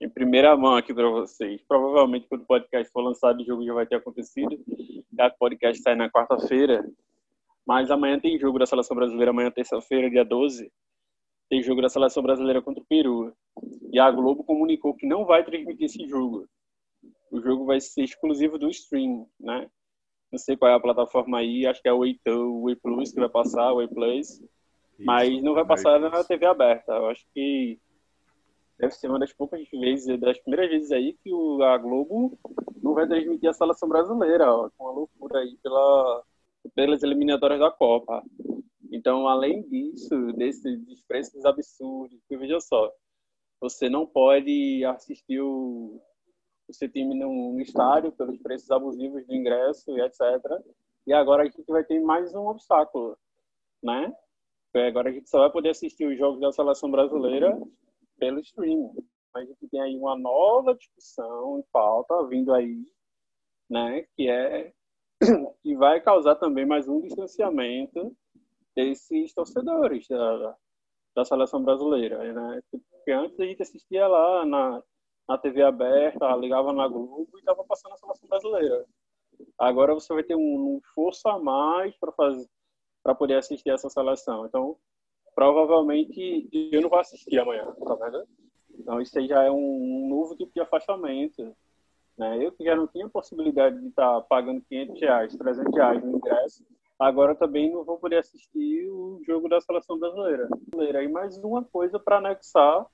[0.00, 1.60] Em primeira mão aqui para vocês.
[1.68, 4.58] Provavelmente quando o podcast for lançado, o jogo já vai ter acontecido.
[4.58, 6.82] O podcast sai na quarta-feira.
[7.66, 10.72] Mas amanhã tem jogo da Seleção Brasileira, amanhã terça-feira, dia 12.
[11.50, 13.34] Tem jogo da Seleção Brasileira contra o Peru.
[13.92, 16.48] E a Globo comunicou que não vai transmitir esse jogo.
[17.30, 19.68] O jogo vai ser exclusivo do stream, né?
[20.34, 23.12] Não sei qual é a plataforma aí, acho que é o Way, o Way Plus
[23.12, 24.42] que vai passar, o Way Plus.
[24.98, 26.92] Mas não vai passar na TV aberta.
[26.92, 27.78] Eu acho que
[28.76, 32.36] deve ser uma das poucas vezes, das primeiras vezes aí que o, a Globo
[32.82, 36.24] não vai transmitir a seleção brasileira, ó, com a loucura aí pela,
[36.74, 38.20] pelas eliminatórias da Copa.
[38.90, 42.90] Então, além disso, desses preços absurdos, que veja só,
[43.60, 46.02] você não pode assistir o,
[46.68, 50.20] o seu time no estádio pelos preços abusivos do ingresso e etc.
[51.06, 53.16] E agora a gente vai ter mais um obstáculo,
[53.82, 54.12] né?
[54.74, 57.56] Agora a gente só vai poder assistir os jogos da seleção brasileira
[58.18, 58.90] pelo streaming.
[59.34, 62.84] A gente tem aí uma nova discussão em pauta vindo aí,
[63.70, 64.04] né?
[64.16, 64.72] Que é
[65.62, 68.16] que vai causar também mais um distanciamento
[68.74, 70.56] desses torcedores da,
[71.14, 72.60] da seleção brasileira, né?
[72.70, 74.82] Porque antes a gente assistia lá na,
[75.28, 78.84] na TV aberta, ligava na Globo e estava passando a seleção brasileira.
[79.58, 82.48] Agora você vai ter um, um esforço a mais para fazer
[83.02, 84.46] para poder assistir essa seleção.
[84.46, 84.78] Então,
[85.34, 88.26] provavelmente eu não vou assistir amanhã, tá vendo?
[88.78, 91.54] Então, isso aí já é um, um novo tipo de afastamento
[92.16, 92.44] né?
[92.44, 96.16] Eu que já não tinha possibilidade de estar tá pagando 500 reais, 300 reais no
[96.16, 96.64] ingresso,
[96.98, 100.48] agora também não vou poder assistir o jogo da seleção brasileira.
[101.02, 102.86] E mais uma coisa para anexar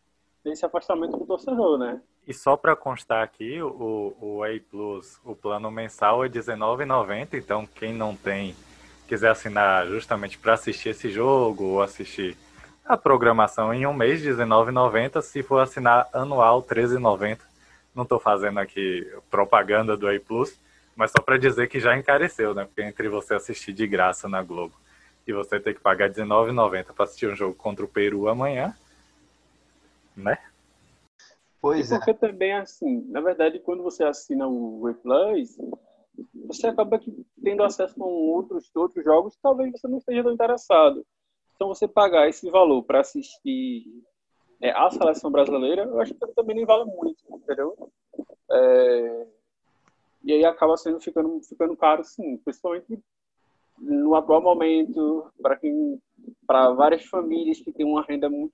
[0.44, 2.00] esse afastamento do torcedor, né?
[2.26, 7.66] E só para constar aqui, o, o A Plus, o plano mensal é R$19,90, então
[7.66, 8.54] quem não tem,
[9.06, 12.36] quiser assinar justamente para assistir esse jogo ou assistir
[12.84, 17.38] a programação em um mês, R$19,90, se for assinar anual, R$13,90
[17.94, 20.58] não estou fazendo aqui propaganda do A Plus,
[20.96, 22.64] Mas só para dizer que já encareceu, né?
[22.64, 24.74] Porque entre você assistir de graça na Globo
[25.26, 28.74] e você ter que pagar R$19,90 para assistir um jogo contra o Peru amanhã,
[30.20, 30.38] né?
[31.60, 31.98] Pois e é.
[31.98, 35.58] porque também, assim, na verdade, quando você assina o Plus,
[36.46, 40.32] você acaba que tendo acesso a outros, outros jogos que talvez você não esteja tão
[40.32, 41.06] interessado.
[41.54, 43.84] Então, você pagar esse valor para assistir
[44.60, 47.90] é, a seleção brasileira, eu acho que também nem vale muito, entendeu?
[48.50, 49.26] É,
[50.24, 52.98] e aí acaba sendo ficando, ficando caro, sim, principalmente
[53.78, 56.00] no atual momento, para quem,
[56.46, 58.52] para várias famílias que têm uma renda muito,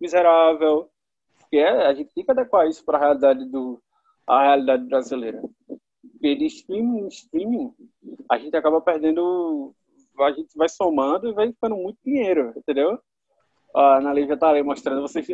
[0.00, 0.90] miserável,
[1.38, 3.80] porque é, a gente tem que adequar isso para a realidade do
[4.26, 5.42] a realidade brasileira.
[6.12, 7.72] Porque de streaming em streaming,
[8.30, 9.74] a gente acaba perdendo,
[10.20, 13.00] a gente vai somando e vai ficando muito dinheiro, entendeu?
[13.74, 15.26] A Ana Lívia tá ali mostrando, vocês,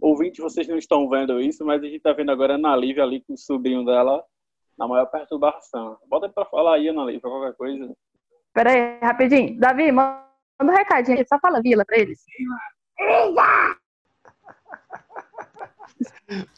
[0.00, 3.04] ouvintes, vocês não estão vendo isso, mas a gente tá vendo agora a Ana Lívia
[3.04, 4.24] ali com o sobrinho dela,
[4.76, 5.98] na maior perturbação.
[6.08, 7.94] Bota para falar aí, Ana Lívia, qualquer coisa.
[8.52, 9.58] Pera aí, rapidinho.
[9.58, 10.24] Davi, manda
[10.62, 12.24] um recadinho só fala vila pra eles.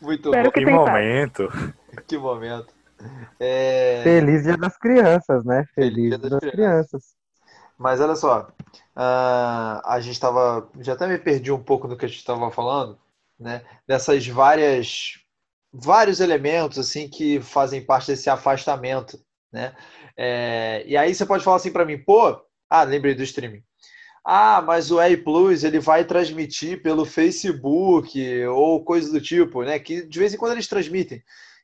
[0.01, 0.53] Muito Espero bom.
[0.53, 1.49] que Que momento.
[2.07, 2.74] Que momento.
[3.39, 5.64] É, Feliz Dia das Crianças, né?
[5.74, 7.18] Feliz Feliz Dia das das Crianças.
[7.76, 8.49] Mas olha só,
[8.97, 10.68] ah, a gente estava.
[10.80, 12.99] Já até me perdi um pouco do que a gente estava falando,
[13.39, 13.62] né?
[13.86, 15.14] Dessas várias.
[15.70, 19.20] Vários elementos assim que fazem parte desse afastamento,
[19.53, 19.76] né?
[20.16, 23.62] É, e aí você pode falar assim para mim, pô, ah, lembrei do streaming.
[24.25, 29.79] Ah, mas o EI Plus ele vai transmitir pelo Facebook ou coisa do tipo, né?
[29.79, 31.23] Que de vez em quando eles transmitem.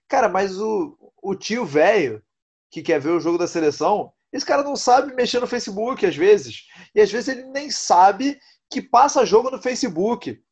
[0.09, 2.23] Cara, mas o, o tio velho
[2.71, 6.17] que quer ver o jogo da seleção, esse cara não sabe mexer no Facebook às
[6.17, 6.65] vezes.
[6.95, 8.39] E às vezes ele nem sabe
[8.71, 10.43] que passa jogo no Facebook.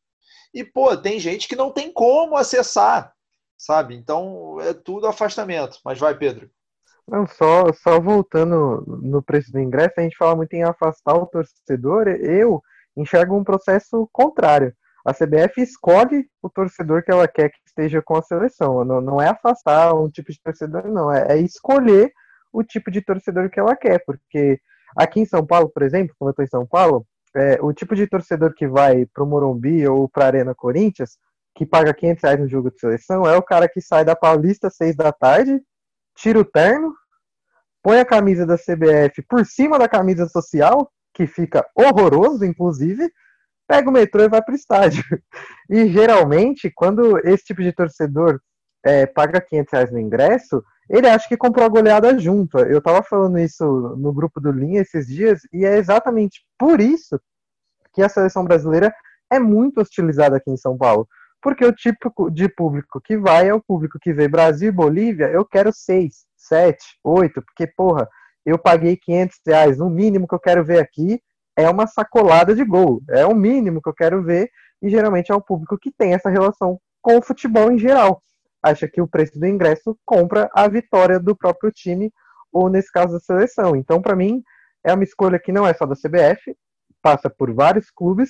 [0.53, 3.13] E, pô, tem gente que não tem como acessar,
[3.57, 3.95] sabe?
[3.95, 5.79] Então é tudo afastamento.
[5.83, 6.49] Mas vai, Pedro.
[7.07, 11.25] Não, só, só voltando no preço do ingresso, a gente fala muito em afastar o
[11.25, 12.07] torcedor.
[12.07, 12.61] Eu
[12.95, 14.73] enxergo um processo contrário.
[15.05, 18.85] A CBF escolhe o torcedor que ela quer que esteja com a seleção.
[18.85, 21.11] Não, não é afastar um tipo de torcedor, não.
[21.11, 22.11] É, é escolher
[22.53, 24.01] o tipo de torcedor que ela quer.
[24.05, 24.59] Porque
[24.95, 27.95] aqui em São Paulo, por exemplo, como eu estou em São Paulo, é, o tipo
[27.95, 31.17] de torcedor que vai para o Morumbi ou para a Arena Corinthians,
[31.55, 34.67] que paga 500 reais no jogo de seleção, é o cara que sai da Paulista
[34.67, 35.61] às 6 da tarde,
[36.15, 36.93] tira o terno,
[37.81, 43.11] põe a camisa da CBF por cima da camisa social, que fica horroroso, inclusive,
[43.67, 45.03] pega o metrô e vai para o estádio.
[45.69, 48.39] E geralmente, quando esse tipo de torcedor
[48.85, 52.59] é, paga 500 reais no ingresso, ele acha que comprou a goleada junto.
[52.59, 53.65] Eu tava falando isso
[53.97, 57.19] no grupo do Linha esses dias, e é exatamente por isso
[57.93, 58.93] que a seleção brasileira
[59.31, 61.07] é muito hostilizada aqui em São Paulo.
[61.43, 65.25] Porque o tipo de público que vai é o público que vê Brasil e Bolívia,
[65.25, 68.07] eu quero seis, sete, oito, porque, porra,
[68.45, 71.21] eu paguei 500 reais, o mínimo que eu quero ver aqui
[71.57, 74.49] é uma sacolada de gol, é o mínimo que eu quero ver,
[74.81, 78.23] e geralmente é o público que tem essa relação com o futebol em geral.
[78.61, 82.09] Acha que o preço do ingresso compra a vitória do próprio time,
[82.53, 83.75] ou nesse caso da seleção.
[83.75, 84.41] Então, para mim,
[84.81, 86.55] é uma escolha que não é só da CBF,
[87.01, 88.29] passa por vários clubes,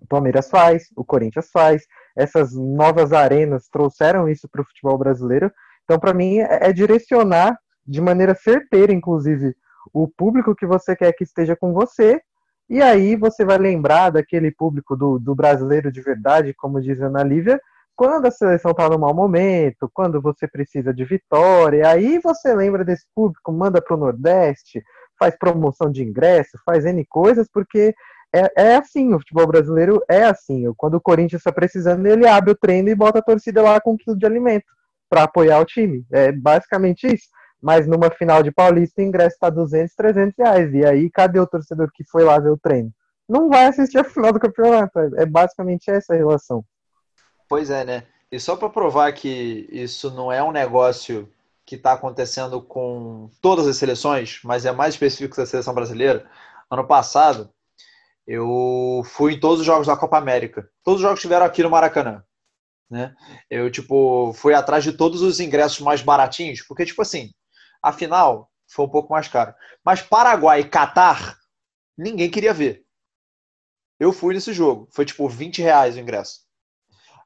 [0.00, 1.84] o Palmeiras faz, o Corinthians faz,
[2.18, 5.52] essas novas arenas trouxeram isso para o futebol brasileiro.
[5.84, 7.56] Então, para mim, é direcionar
[7.86, 9.54] de maneira certeira, inclusive,
[9.94, 12.20] o público que você quer que esteja com você.
[12.68, 17.06] E aí você vai lembrar daquele público do, do brasileiro de verdade, como diz a
[17.06, 17.58] Ana Lívia,
[17.96, 22.84] quando a seleção está no mau momento, quando você precisa de vitória, aí você lembra
[22.84, 24.84] desse público, manda para o Nordeste,
[25.18, 27.94] faz promoção de ingresso, faz N coisas, porque
[28.34, 30.72] é, é assim, o futebol brasileiro é assim.
[30.76, 33.92] Quando o Corinthians está precisando, ele abre o treino e bota a torcida lá com
[33.92, 34.66] um quilo de alimento
[35.08, 36.04] para apoiar o time.
[36.10, 37.28] É basicamente isso.
[37.60, 40.72] Mas numa final de Paulista, o ingresso está 200, 300 reais.
[40.74, 42.92] E aí, cadê o torcedor que foi lá ver o treino?
[43.28, 44.98] Não vai assistir a final do campeonato.
[45.16, 46.64] É basicamente essa a relação.
[47.48, 48.04] Pois é, né?
[48.30, 51.28] E só para provar que isso não é um negócio
[51.64, 56.26] que está acontecendo com todas as seleções, mas é mais específico da seleção brasileira,
[56.70, 57.50] ano passado
[58.28, 60.68] eu fui em todos os jogos da Copa América.
[60.84, 62.22] Todos os jogos estiveram aqui no Maracanã.
[62.90, 63.14] Né?
[63.48, 67.32] Eu, tipo, fui atrás de todos os ingressos mais baratinhos, porque, tipo assim,
[67.82, 69.54] a final foi um pouco mais caro.
[69.82, 71.38] Mas Paraguai e Catar,
[71.96, 72.84] ninguém queria ver.
[73.98, 74.88] Eu fui nesse jogo.
[74.92, 76.40] Foi, tipo, 20 reais o ingresso.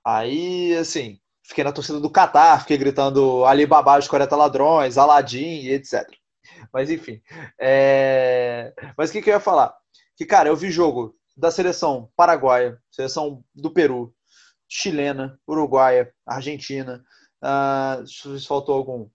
[0.07, 6.09] Aí, assim, fiquei na torcida do Catar, fiquei gritando Alibaba, os 40 ladrões, Aladim etc.
[6.73, 7.21] Mas, enfim.
[7.61, 8.73] É...
[8.97, 9.82] Mas o que, que eu ia falar?
[10.17, 14.15] Que, cara, eu vi jogo da seleção paraguaia, seleção do Peru,
[14.69, 17.05] chilena, uruguaia, argentina.
[17.43, 19.09] Uh, se faltou algum,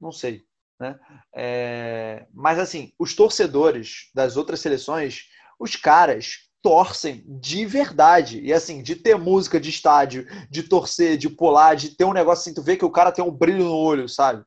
[0.00, 0.44] não sei.
[0.78, 0.98] né?
[1.34, 5.26] É, mas assim, os torcedores das outras seleções,
[5.58, 8.40] os caras torcem de verdade.
[8.40, 12.42] E assim, de ter música de estádio, de torcer, de pular, de ter um negócio
[12.42, 14.44] assim, tu vê que o cara tem um brilho no olho, sabe?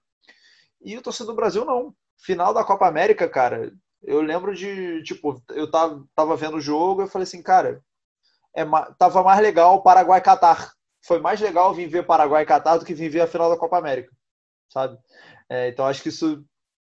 [0.83, 1.93] E o torcedor do Brasil não.
[2.17, 3.73] Final da Copa América, cara,
[4.04, 7.84] eu lembro de, tipo, eu tava, tava vendo o jogo e eu falei assim, cara,
[8.56, 8.64] é,
[8.97, 10.74] tava mais legal Paraguai e Catar.
[11.06, 13.58] Foi mais legal vir ver Paraguai e Catar do que vir ver a final da
[13.58, 14.12] Copa América,
[14.70, 14.97] sabe?
[15.49, 16.45] É, então acho que isso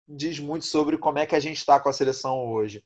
[0.09, 2.85] diz muito sobre como é que a gente está com a seleção hoje.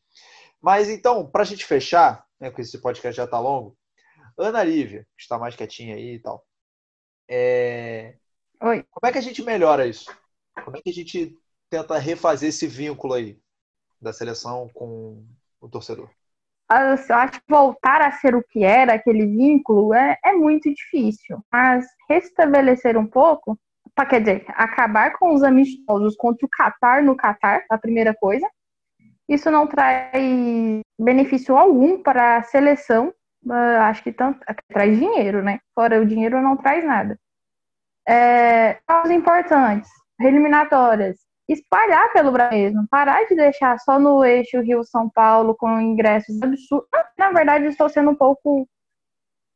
[0.60, 3.76] Mas então, para a gente fechar, né, porque esse podcast já está longo,
[4.38, 6.44] Ana Lívia, que está mais quietinha aí e tal.
[7.28, 8.16] É...
[8.62, 8.84] Oi.
[8.90, 10.06] Como é que a gente melhora isso?
[10.64, 11.36] Como é que a gente
[11.70, 13.38] tenta refazer esse vínculo aí
[14.00, 15.24] da seleção com
[15.60, 16.10] o torcedor?
[16.70, 21.38] Eu acho que voltar a ser o que era, aquele vínculo, é, é muito difícil.
[21.52, 23.58] Mas restabelecer um pouco,
[23.94, 28.48] pra, quer dizer, acabar com os amistosos contra o Qatar no Qatar, a primeira coisa.
[29.28, 30.10] Isso não traz
[30.98, 33.12] benefício algum para a seleção.
[33.44, 35.60] Uh, acho que tanto, traz dinheiro, né?
[35.72, 37.16] Fora o dinheiro não traz nada.
[38.08, 39.90] É, os importantes,
[40.20, 41.16] eliminatórias,
[41.48, 46.88] espalhar pelo Brasil mesmo, parar de deixar só no eixo Rio-São Paulo com ingressos absurdos.
[47.16, 48.68] Na verdade, estou sendo um pouco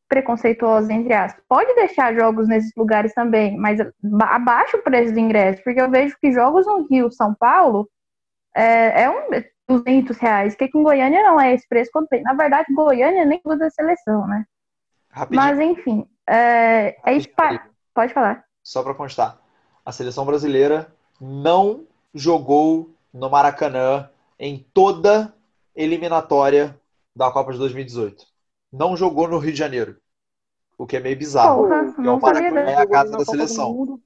[0.09, 1.43] preconceituosa, entre aspas.
[1.49, 3.78] Pode deixar jogos nesses lugares também, mas
[4.22, 7.88] abaixa o preço do ingresso, porque eu vejo que jogos no Rio, São Paulo,
[8.55, 9.30] é, é um
[9.68, 12.22] 200 reais, que aqui em Goiânia não é esse preço quando tem.
[12.22, 14.45] Na verdade, Goiânia nem usa a seleção, né?
[15.11, 15.45] Rapidinho.
[15.45, 17.18] Mas, enfim, é, é
[17.95, 18.45] pode falar.
[18.62, 19.38] Só para constar,
[19.84, 24.09] a seleção brasileira não jogou no Maracanã
[24.39, 25.35] em toda
[25.75, 26.79] eliminatória
[27.14, 28.25] da Copa de 2018.
[28.73, 29.97] Não jogou no Rio de Janeiro.
[30.79, 31.64] O que é meio bizarro.
[31.64, 33.75] Porra, porque o Maracanã é a casa da seleção.
[33.75, 34.01] Mundo,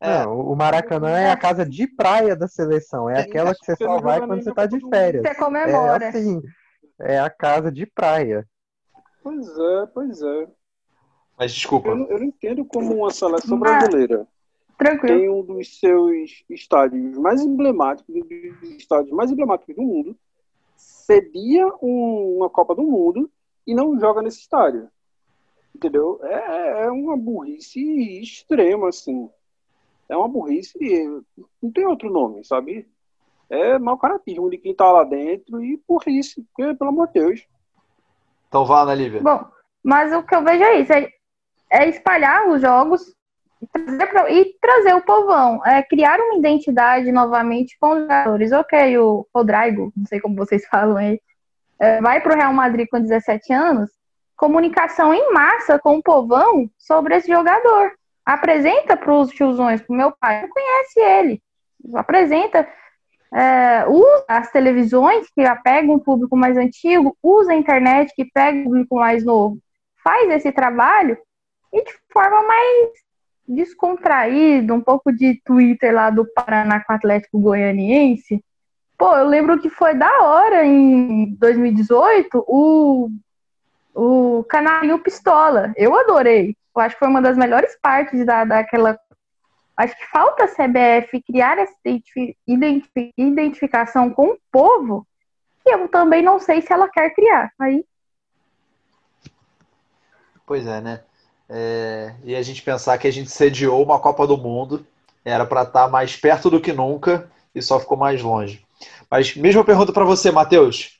[0.00, 0.24] é.
[0.24, 3.08] Não, o Maracanã é a casa de praia da seleção.
[3.08, 5.22] É aquela que você só vai quando você tá de férias.
[5.22, 6.04] Você comemora.
[6.04, 6.42] É assim,
[7.00, 8.46] é a casa de praia.
[9.22, 10.48] Pois é, pois é.
[11.38, 11.90] Mas desculpa.
[11.90, 14.26] Eu, eu não entendo como uma seleção brasileira
[14.78, 15.18] Tranquilo.
[15.18, 20.16] tem um dos seus estádios mais emblemáticos, um dos estádios mais emblemáticos do mundo,
[20.76, 23.28] cedia um, uma Copa do Mundo
[23.66, 24.88] e não joga nesse estádio.
[25.74, 26.20] Entendeu?
[26.22, 27.80] É, é uma burrice
[28.22, 29.28] extrema, assim.
[30.08, 30.78] É uma burrice,
[31.60, 32.88] não tem outro nome, sabe?
[33.50, 37.46] É mau caratismo de quem tá lá dentro e burrice, porque, pelo amor de Deus.
[38.46, 39.20] Então vá, Ana Lívia.
[39.20, 39.44] Bom,
[39.82, 41.08] mas o que eu vejo é isso, é,
[41.70, 43.17] é espalhar os jogos
[43.66, 48.52] trazer, pra, e trazer o povão, é, criar uma identidade novamente com os jogadores.
[48.52, 51.20] Ok, o Rodrigo, não sei como vocês falam aí,
[51.78, 53.90] é, vai para o Real Madrid com 17 anos,
[54.36, 57.92] comunicação em massa com o povão sobre esse jogador.
[58.24, 61.42] Apresenta para os tiozões, para o meu pai, não conhece ele.
[61.94, 62.68] Apresenta,
[63.32, 68.58] é, usa as televisões que pegam um público mais antigo, usa a internet que pega
[68.58, 69.58] um público mais novo.
[70.02, 71.16] Faz esse trabalho
[71.72, 72.90] e de forma mais
[73.48, 78.44] descontraído, um pouco de Twitter lá do Paraná com o Atlético Goianiense.
[78.96, 83.08] Pô, eu lembro que foi da hora em 2018 o,
[83.94, 85.72] o Canarinho Pistola.
[85.76, 86.56] Eu adorei.
[86.76, 88.98] Eu acho que foi uma das melhores partes da, daquela.
[89.76, 91.74] Acho que falta a CBF criar essa
[93.16, 95.06] identificação com o povo,
[95.64, 97.52] que eu também não sei se ela quer criar.
[97.58, 97.84] Aí.
[100.44, 101.04] Pois é, né?
[101.48, 104.86] É, e a gente pensar que a gente sediou uma Copa do Mundo,
[105.24, 108.64] era para estar tá mais perto do que nunca e só ficou mais longe.
[109.10, 110.98] Mas mesma pergunta para você, Matheus.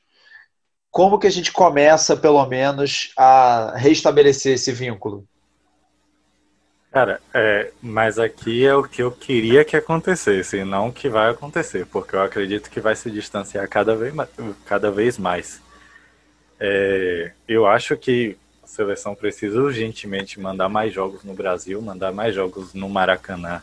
[0.91, 5.23] Como que a gente começa, pelo menos, a restabelecer esse vínculo?
[6.91, 11.07] Cara, é, mas aqui é o que eu queria que acontecesse, e não o que
[11.07, 14.11] vai acontecer, porque eu acredito que vai se distanciar cada vez,
[14.65, 15.61] cada vez mais.
[16.59, 18.35] É, eu acho que
[18.69, 23.61] seleção precisa urgentemente mandar mais jogos no Brasil, mandar mais jogos no Maracanã.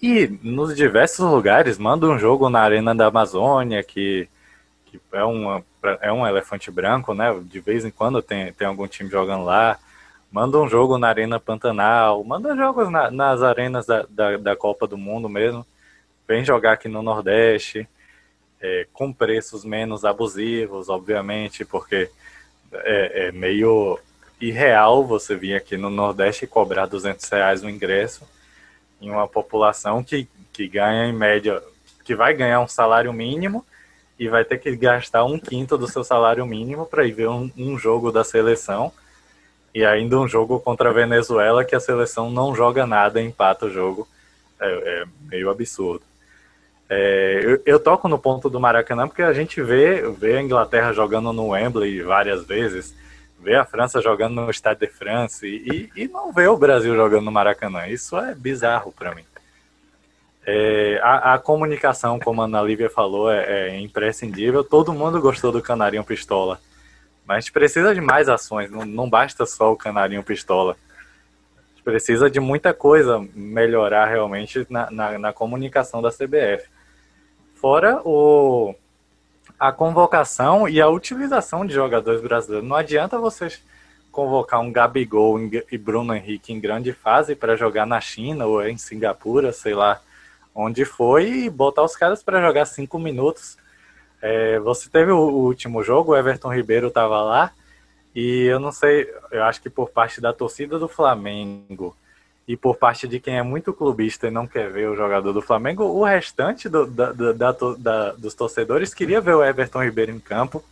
[0.00, 4.28] E nos diversos lugares, manda um jogo na Arena da Amazônia, que,
[4.86, 5.64] que é, uma,
[6.00, 7.34] é um elefante branco, né?
[7.42, 9.78] De vez em quando tem, tem algum time jogando lá.
[10.30, 14.86] Manda um jogo na Arena Pantanal, manda jogos na, nas arenas da, da, da, Copa
[14.86, 15.66] do Mundo mesmo.
[16.28, 17.88] Vem jogar aqui no Nordeste,
[18.60, 22.10] é, com preços menos abusivos, obviamente, porque
[22.72, 23.98] é, é meio
[24.40, 28.26] irreal você vir aqui no Nordeste e cobrar 200 reais o ingresso
[29.00, 31.62] em uma população que, que ganha em média,
[32.04, 33.64] que vai ganhar um salário mínimo
[34.18, 37.50] e vai ter que gastar um quinto do seu salário mínimo para ir ver um,
[37.56, 38.92] um, jogo da seleção
[39.72, 43.70] e ainda um jogo contra a Venezuela que a seleção não joga nada, empata o
[43.70, 44.08] jogo.
[44.60, 46.02] É, é meio absurdo.
[46.90, 50.92] É, eu, eu, toco no ponto do Maracanã porque a gente vê, vê a Inglaterra
[50.92, 52.94] jogando no Wembley várias vezes,
[53.38, 57.24] vê a França jogando no Stade de France e, e não vê o Brasil jogando
[57.24, 57.86] no Maracanã.
[57.86, 59.24] Isso é bizarro para mim.
[60.44, 64.64] É, a, a, comunicação, como a Ana Lívia falou, é, é, imprescindível.
[64.64, 66.58] Todo mundo gostou do Canarinho Pistola.
[67.26, 70.74] Mas precisa de mais ações, não, não basta só o Canarinho Pistola.
[71.84, 76.66] Precisa de muita coisa melhorar realmente na, na, na comunicação da CBF.
[77.54, 78.74] Fora o,
[79.58, 82.68] a convocação e a utilização de jogadores brasileiros.
[82.68, 83.62] Não adianta vocês
[84.12, 85.38] convocar um Gabigol
[85.70, 90.00] e Bruno Henrique em grande fase para jogar na China ou em Singapura, sei lá
[90.54, 93.56] onde foi, e botar os caras para jogar cinco minutos.
[94.20, 97.52] É, você teve o, último jogo, o Everton Ribeiro estava lá,
[98.14, 101.96] e eu não sei, eu acho que por parte da torcida do Flamengo
[102.48, 105.42] e por parte de quem é muito clubista e não quer ver o jogador do
[105.42, 110.18] Flamengo, o restante do, da, da, da, dos torcedores queria ver o Everton Ribeiro em
[110.18, 110.64] campo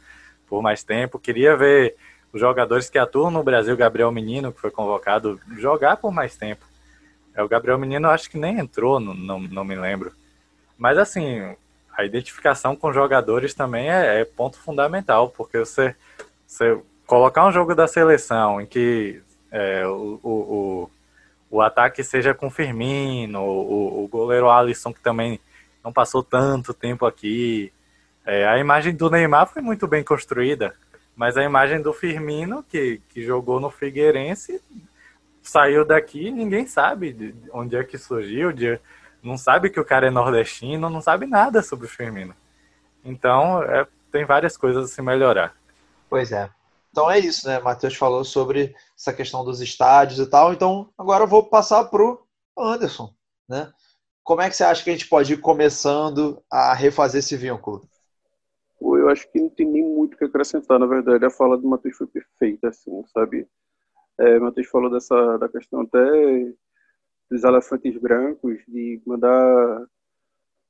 [0.48, 1.94] por mais tempo, queria ver
[2.32, 6.64] os jogadores que atuam no Brasil, Gabriel Menino, que foi convocado, jogar por mais tempo.
[7.34, 10.12] É, o Gabriel Menino acho que nem entrou, não, não, não me lembro.
[10.78, 11.54] Mas assim,
[11.94, 15.94] a identificação com jogadores também é, é, ponto fundamental, porque você,
[16.46, 19.20] você colocar um jogo da seleção em que
[19.50, 20.90] é, o, o,
[21.50, 25.40] o, ataque seja com Firmino, o, o goleiro Alisson, que também
[25.82, 27.72] não passou tanto tempo aqui.
[28.24, 30.74] É, a imagem do Neymar foi muito bem construída,
[31.14, 34.60] mas a imagem do Firmino, que, que jogou no Figueirense,
[35.42, 38.80] saiu daqui ninguém sabe onde é que surgiu, de,
[39.22, 42.34] não sabe que o cara é nordestino, não sabe nada sobre o Firmino.
[43.04, 45.54] Então, é, tem várias coisas a se melhorar.
[46.10, 46.50] Pois é.
[46.96, 47.58] Então é isso, né?
[47.58, 50.54] Matheus falou sobre essa questão dos estádios e tal.
[50.54, 52.26] Então, agora eu vou passar pro
[52.58, 53.14] Anderson,
[53.46, 53.70] né?
[54.24, 57.86] Como é que você acha que a gente pode ir começando a refazer esse vínculo?
[58.80, 61.22] Eu acho que não tem nem muito o que acrescentar, na verdade.
[61.22, 63.46] A fala do Matheus foi perfeita, assim, sabe?
[64.16, 65.98] É, Matheus falou dessa da questão até
[67.30, 69.86] dos elefantes brancos, de mandar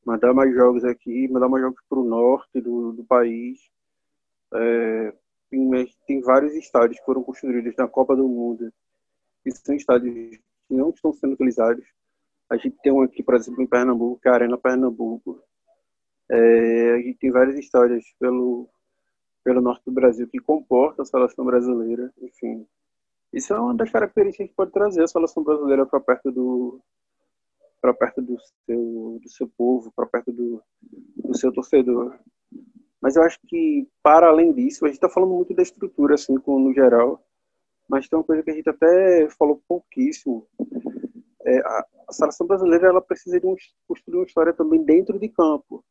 [0.04, 3.60] mandar mais jogos aqui, mandar mais jogos para o norte do, do país.
[4.52, 5.14] É,
[6.06, 8.72] tem, vários estádios que foram construídos na Copa do Mundo
[9.44, 10.12] e são estádios
[10.66, 11.86] que não estão sendo utilizados.
[12.50, 15.40] A gente tem um aqui, por exemplo, em Pernambuco, que é a Arena Pernambuco.
[16.28, 18.68] É, a gente tem várias histórias pelo,
[19.44, 22.66] pelo norte do Brasil que comporta a seleção brasileira, enfim.
[23.32, 26.80] Isso é uma das características que pode trazer a seleção brasileira para perto do
[27.80, 32.18] para perto do seu do seu povo, para perto do, do seu torcedor.
[33.00, 36.34] Mas eu acho que para além disso, a gente está falando muito da estrutura assim,
[36.46, 37.22] no geral,
[37.88, 40.46] mas tem uma coisa que a gente até falou pouquíssimo.
[41.44, 43.54] É, a, a seleção brasileira ela precisa de um,
[43.86, 45.84] construir uma história também dentro de campo.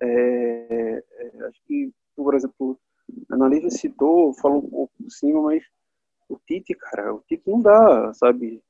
[0.00, 2.78] É, é, acho que, por exemplo,
[3.30, 5.64] a Analisa citou, falou um pouco por cima, mas
[6.28, 8.62] o Tite, cara, o Tite não dá, sabe?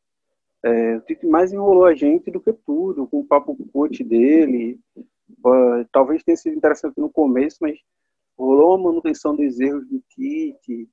[0.62, 4.78] É, o Tite mais enrolou a gente do que tudo, com o papo coach dele.
[5.44, 7.78] Uh, talvez tenha sido interessante no começo, mas
[8.36, 10.88] rolou a manutenção dos erros do Tite.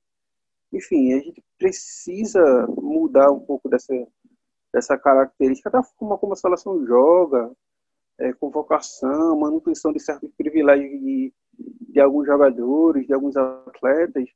[0.72, 3.94] Enfim, a gente precisa mudar um pouco dessa,
[4.72, 7.50] dessa característica da forma como a seleção joga,
[8.18, 11.32] é, convocação, manutenção de certos privilégios de,
[11.88, 14.28] de alguns jogadores, de alguns atletas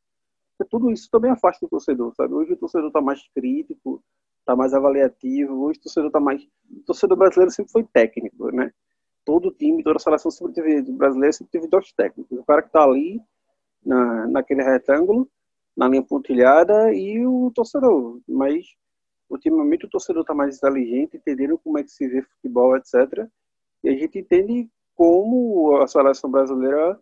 [0.64, 2.34] tudo isso também afasta o torcedor, sabe?
[2.34, 4.03] Hoje o torcedor está mais crítico,
[4.40, 6.42] está mais avaliativo, hoje o torcedor está mais...
[6.42, 8.72] O torcedor brasileiro sempre foi técnico, né?
[9.31, 12.37] Todo time, toda seleção sempre teve, brasileiro sempre teve dois técnicos.
[12.37, 13.22] O cara que está ali,
[13.87, 15.31] na, naquele retângulo,
[15.76, 18.20] na linha pontilhada, e o torcedor.
[18.28, 18.66] Mas,
[19.28, 23.28] ultimamente, o torcedor está mais inteligente, entendendo como é que se vê futebol, etc.
[23.85, 26.99] E a gente entende como a seleção brasileira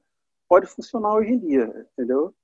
[0.47, 2.35] pode funcionar hoje em dia, entendeu?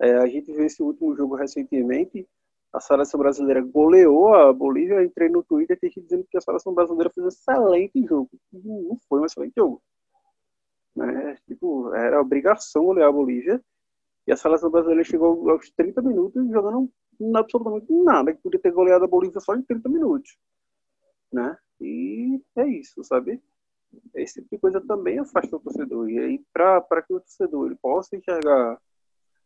[0.00, 2.26] É, a gente viu esse último jogo recentemente,
[2.72, 5.04] a seleção brasileira goleou a Bolívia.
[5.04, 8.30] Entrei no Twitter e dizendo que a seleção brasileira fez um excelente jogo.
[8.52, 9.82] Não foi um excelente jogo.
[10.94, 11.36] Né?
[11.46, 13.62] Tipo, era obrigação golear a Bolívia.
[14.26, 16.90] E a seleção brasileira chegou aos 30 minutos jogando
[17.34, 20.36] absolutamente nada, que podia ter goleado a Bolívia só em 30 minutos.
[21.32, 21.56] Né?
[21.80, 23.40] E é isso, sabe?
[24.14, 26.10] Esse tipo de coisa também afasta o torcedor.
[26.10, 28.78] E aí, para que o torcedor ele possa enxergar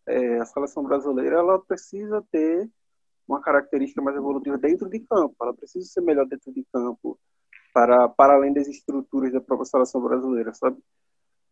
[0.07, 2.69] é, a seleção brasileira ela precisa ter
[3.31, 5.35] uma característica mais evolutiva dentro de campo.
[5.41, 7.19] Ela precisa ser melhor dentro de campo
[7.73, 10.77] para, para além das estruturas da própria seleção brasileira, sabe?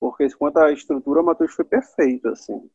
[0.00, 2.68] Porque quanto à estrutura, o Matheus foi perfeito, assim,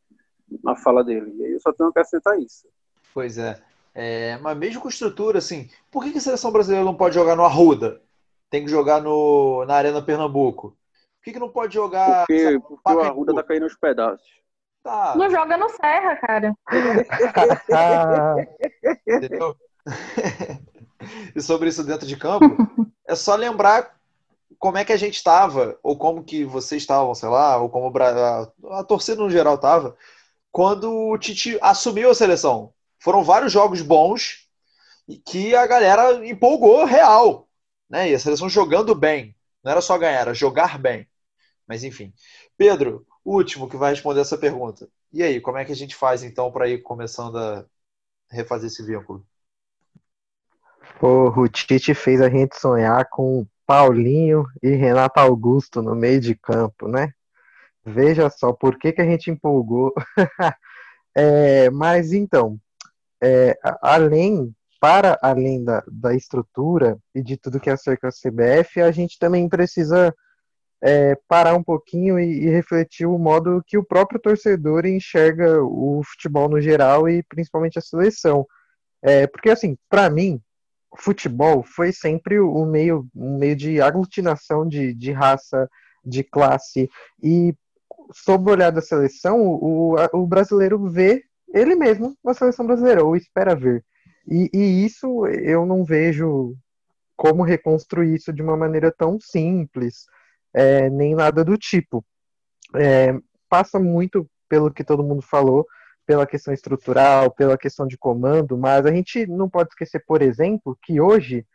[0.64, 1.34] na fala dele.
[1.38, 2.68] E aí eu só tenho que acrescentar isso.
[3.14, 3.62] Pois é.
[3.93, 4.38] é.
[4.38, 8.01] Mas mesmo com estrutura, assim, por que, a seleção brasileira não pode jogar no Arruda?
[8.49, 10.70] Tem que jogar no, na Arena Pernambuco.
[11.18, 12.26] Por que, que não pode jogar.
[12.26, 12.99] Porque, sabe, porque o?
[12.99, 14.43] Arruda tá caindo aos pedaços.
[14.84, 16.53] Tá, Não joga no Serra, cara.
[19.07, 19.55] entendeu?
[21.34, 22.45] e sobre isso dentro de campo,
[23.07, 23.95] é só lembrar
[24.59, 27.91] como é que a gente estava, ou como que vocês estavam, sei lá, ou como
[27.97, 29.95] a, a torcida no geral estava,
[30.51, 32.73] quando o Tite assumiu a seleção.
[32.99, 34.47] Foram vários jogos bons
[35.07, 37.47] e que a galera empolgou real,
[37.89, 38.09] né?
[38.09, 39.36] E a seleção jogando bem.
[39.63, 41.07] Não era só ganhar, era jogar bem.
[41.67, 42.13] Mas enfim.
[42.57, 44.89] Pedro, último que vai responder essa pergunta.
[45.11, 47.65] E aí, como é que a gente faz então para ir começando a
[48.32, 49.26] refazer esse vínculo?
[51.01, 56.88] O Tite fez a gente sonhar com Paulinho e Renato Augusto no meio de campo,
[56.88, 57.11] né?
[57.86, 59.93] Veja só por que, que a gente empolgou.
[61.15, 62.59] É, mas então,
[63.21, 68.11] é, a- além, para além da, da estrutura e de tudo que é acerca da
[68.11, 70.13] CBF, a gente também precisa
[70.86, 76.01] é, parar um pouquinho e, e refletir o modo que o próprio torcedor enxerga o
[76.03, 78.45] futebol no geral e principalmente a seleção.
[79.01, 80.41] É, porque assim, para mim,
[80.97, 85.69] futebol foi sempre o meio, um meio de aglutinação de, de raça,
[86.05, 86.89] de classe,
[87.21, 87.55] e
[88.11, 91.23] sob o olhar da seleção, o, o brasileiro vê
[91.53, 93.86] ele mesmo na seleção brasileira, ou espera ver.
[94.27, 96.55] E, e isso eu não vejo
[97.15, 100.05] como reconstruir isso de uma maneira tão simples,
[100.54, 102.04] é, nem nada do tipo.
[102.76, 103.14] É,
[103.49, 105.66] passa muito pelo que todo mundo falou,
[106.06, 110.78] pela questão estrutural, pela questão de comando, mas a gente não pode esquecer, por exemplo,
[110.84, 111.45] que hoje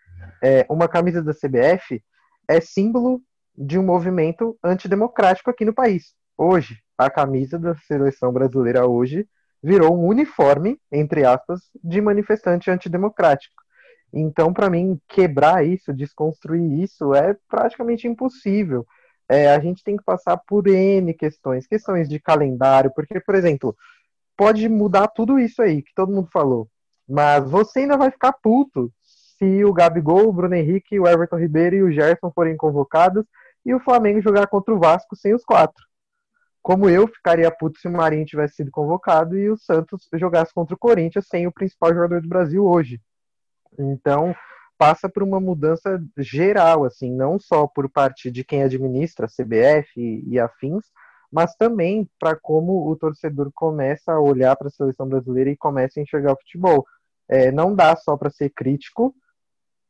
[0.42, 2.02] é, uma camisa da CBF
[2.48, 3.20] é símbolo
[3.56, 6.14] de um movimento antidemocrático aqui no país.
[6.36, 9.26] Hoje, a camisa da seleção brasileira hoje
[9.62, 13.54] virou um uniforme, entre aspas, de manifestante antidemocrático.
[14.12, 18.86] Então, para mim, quebrar isso, desconstruir isso é praticamente impossível.
[19.28, 23.76] É, a gente tem que passar por N questões, questões de calendário, porque, por exemplo,
[24.36, 26.68] pode mudar tudo isso aí que todo mundo falou,
[27.06, 31.76] mas você ainda vai ficar puto se o Gabigol, o Bruno Henrique, o Everton Ribeiro
[31.76, 33.24] e o Gerson forem convocados
[33.64, 35.84] e o Flamengo jogar contra o Vasco sem os quatro.
[36.62, 40.74] Como eu ficaria puto se o Marinho tivesse sido convocado e o Santos jogasse contra
[40.74, 43.00] o Corinthians sem o principal jogador do Brasil hoje.
[43.78, 44.34] Então,
[44.78, 49.90] passa por uma mudança geral, assim, não só por parte de quem administra a CBF
[49.96, 50.84] e, e afins,
[51.30, 55.98] mas também para como o torcedor começa a olhar para a seleção brasileira e começa
[55.98, 56.86] a enxergar o futebol.
[57.28, 59.14] É, não dá só para ser crítico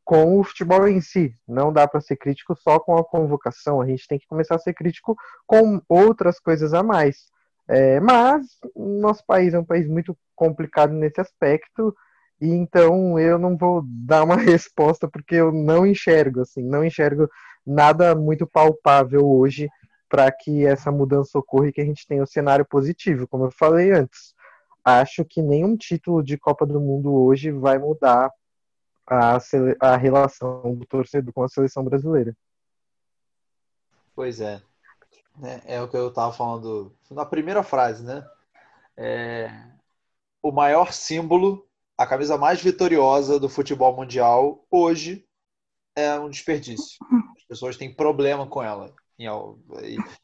[0.04, 3.86] com o futebol em si, não dá para ser crítico só com a convocação, a
[3.86, 5.14] gente tem que começar a ser crítico
[5.46, 7.26] com outras coisas a mais.
[7.68, 11.94] É, mas nosso país é um país muito complicado nesse aspecto,
[12.40, 17.28] e então eu não vou dar uma resposta porque eu não enxergo, assim, não enxergo
[17.66, 19.68] nada muito palpável hoje
[20.08, 23.50] para que essa mudança ocorra e que a gente tenha um cenário positivo, como eu
[23.50, 24.34] falei antes.
[24.82, 28.32] Acho que nenhum título de Copa do Mundo hoje vai mudar
[29.06, 29.38] a,
[29.80, 32.34] a relação do torcedor com a seleção brasileira.
[34.14, 34.62] Pois é.
[35.42, 38.26] É, é o que eu estava falando na primeira frase, né?
[38.96, 39.50] É,
[40.42, 41.67] o maior símbolo,
[41.98, 45.26] a camisa mais vitoriosa do futebol mundial hoje
[45.96, 46.96] é um desperdício.
[47.36, 48.94] As pessoas têm problema com ela.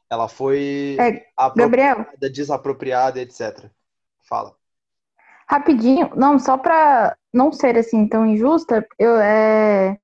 [0.08, 3.68] Ela foi É, Gabriel, desapropriada, etc.
[4.28, 4.54] Fala.
[5.48, 9.98] rapidinho, não, só para não ser assim tão injusta, eu, é,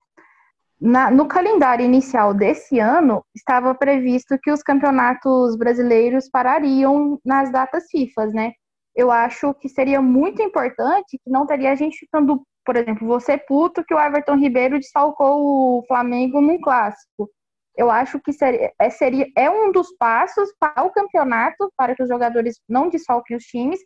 [0.81, 7.85] na- no calendário inicial desse ano, estava previsto que os campeonatos brasileiros parariam nas datas
[7.91, 8.53] FIFA, né?
[8.95, 13.85] Eu acho que seria muito importante que não teria gente ficando, por exemplo, você puto
[13.85, 17.31] que o Everton Ribeiro desfalcou o Flamengo num clássico.
[17.77, 22.03] Eu acho que seria, é, seria, é um dos passos para o campeonato, para que
[22.03, 23.81] os jogadores não desfalquem os times,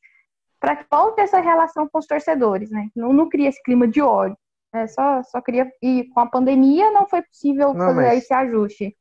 [0.59, 2.89] para que volte essa relação com os torcedores, né?
[2.97, 4.37] Não, não cria esse clima de ódio.
[4.75, 5.71] É, só, só queria.
[5.83, 8.97] E com a pandemia não foi possível Não, fazer mas- esse ajuste.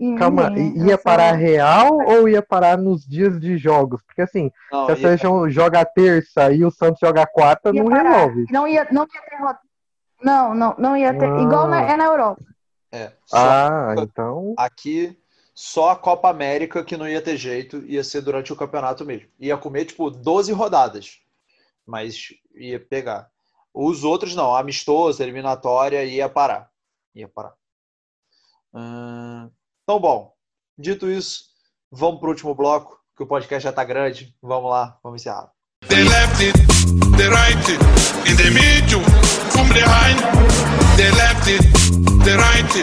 [0.00, 4.02] E Calma, ninguém, ia parar real ou ia parar nos dias de jogos?
[4.02, 7.82] Porque assim, Não, se a ia- seleção joga terça e o Santos joga quarta, ia
[7.84, 8.10] não parar.
[8.14, 8.46] resolve.
[8.50, 9.58] Não ia, não ia ter.
[10.22, 11.30] Não, não, não ia ter.
[11.30, 11.40] Ah.
[11.42, 12.42] Igual na- é na Europa.
[12.90, 14.54] É, Ah, então.
[14.56, 15.16] aqui
[15.54, 19.28] só a Copa América que não ia ter jeito, ia ser durante o campeonato mesmo.
[19.38, 21.18] Ia comer tipo 12 rodadas,
[21.86, 23.28] mas ia pegar.
[23.72, 26.70] Os outros não, amistoso, eliminatória, ia parar.
[27.14, 27.52] Ia parar.
[28.74, 29.50] Hum,
[29.90, 30.30] então, bom,
[30.78, 31.46] dito isso,
[31.90, 34.32] vamos para o último bloco, que o podcast já está grande.
[34.40, 35.50] Vamos lá, vamos encerrar.
[35.88, 36.52] The left
[37.16, 37.68] the right
[38.24, 39.02] in the middle,
[39.50, 40.20] from behind.
[40.94, 41.44] The left
[42.22, 42.76] the right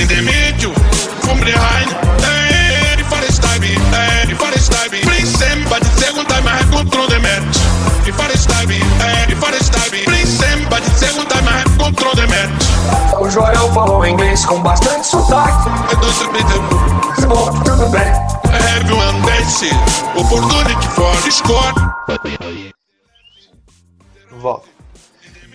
[0.00, 0.72] in the middle,
[1.22, 1.90] from behind.
[2.22, 4.90] Hey, the father's time, hey, the father's time.
[5.02, 7.58] Please send, but the second time I have control the match.
[8.06, 9.90] The father's time, hey, the father's time.
[10.04, 10.43] Please
[14.34, 15.68] português com bastante sotaque.
[17.18, 18.02] Sport, tudo bem.
[18.76, 19.66] Everyone dance.
[20.16, 21.74] Opportunity for score.
[24.30, 24.68] Volta.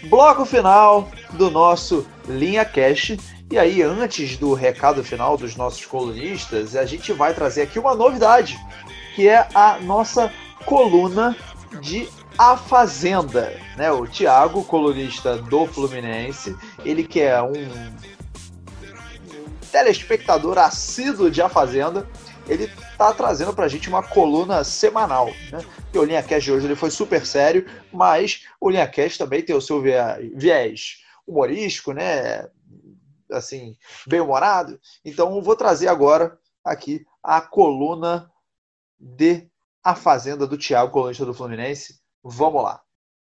[0.10, 3.18] Bloco final do nosso Linha Cash.
[3.52, 7.96] E aí, antes do recado final dos nossos colunistas, a gente vai trazer aqui uma
[7.96, 8.58] novidade,
[9.16, 10.32] que é a nossa
[10.66, 11.36] coluna
[11.82, 12.08] de
[12.40, 13.52] A Fazenda.
[13.76, 13.92] Né?
[13.92, 16.56] O Thiago, colunista do Fluminense,
[16.86, 17.52] ele que é um
[19.70, 22.10] telespectador assíduo de A Fazenda,
[22.48, 25.60] ele tá trazendo pra gente uma coluna semanal, né?
[25.82, 29.44] Porque o Linha Cash de hoje ele foi super sério, mas o Linha Cash também
[29.44, 32.48] tem o seu viés humorístico, né?
[33.30, 33.76] Assim,
[34.08, 34.80] bem humorado.
[35.04, 38.32] Então vou trazer agora aqui a coluna
[38.98, 39.46] de
[39.84, 41.99] A Fazenda do Thiago, colunista do Fluminense.
[42.24, 42.82] Vamos lá.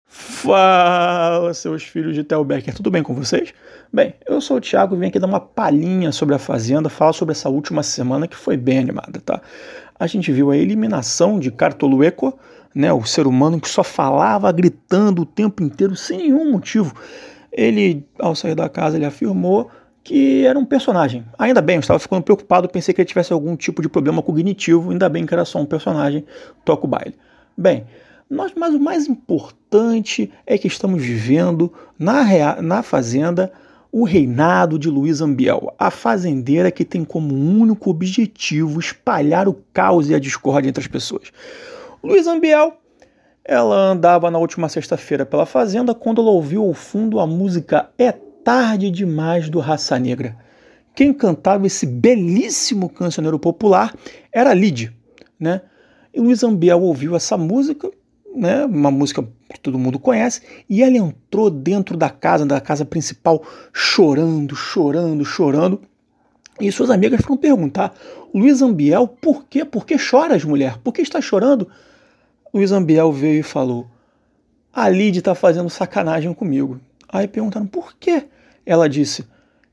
[0.06, 3.52] Fala, seus filhos de Theo Becker, tudo bem com vocês?
[3.92, 7.12] Bem, eu sou o Thiago e vim aqui dar uma palhinha sobre a Fazenda, falar
[7.12, 9.42] sobre essa última semana que foi bem animada, tá?
[9.98, 12.38] A gente viu a eliminação de Cartolueco,
[12.74, 16.94] né, o ser humano que só falava gritando o tempo inteiro sem nenhum motivo.
[17.52, 19.70] Ele, ao sair da casa, ele afirmou
[20.02, 21.26] que era um personagem.
[21.38, 24.90] Ainda bem, eu estava ficando preocupado, pensei que ele tivesse algum tipo de problema cognitivo,
[24.90, 26.24] ainda bem que era só um personagem,
[26.64, 27.14] toca o baile.
[27.54, 27.86] Bem,
[28.30, 33.52] nós, mas o mais importante é que estamos vivendo na, rea- na Fazenda
[33.90, 40.10] o reinado de Luiz Ambiel, a fazendeira que tem como único objetivo espalhar o caos
[40.10, 41.32] e a discórdia entre as pessoas.
[42.04, 42.74] Luiz Ambiel,
[43.42, 48.12] ela andava na última sexta-feira pela fazenda quando ela ouviu ao fundo a música É
[48.12, 50.36] Tarde Demais do Raça Negra.
[50.94, 53.94] Quem cantava esse belíssimo cancioneiro popular
[54.32, 54.92] era Lid,
[55.40, 55.62] né?
[56.12, 57.90] E Luiz Ambiel ouviu essa música,
[58.34, 62.84] né, uma música que todo mundo conhece, e ela entrou dentro da casa, da casa
[62.84, 63.42] principal,
[63.72, 65.80] chorando, chorando, chorando.
[66.60, 67.94] E suas amigas foram perguntar:
[68.34, 69.64] Luiz Ambiel, por quê?
[69.64, 70.78] Por que choras, mulher?
[70.78, 71.68] Por que está chorando?
[72.52, 73.86] Luiz Ambiel veio e falou:
[74.72, 76.80] A Lid está fazendo sacanagem comigo.
[77.08, 78.24] Aí perguntaram: Por quê?
[78.66, 79.24] Ela disse: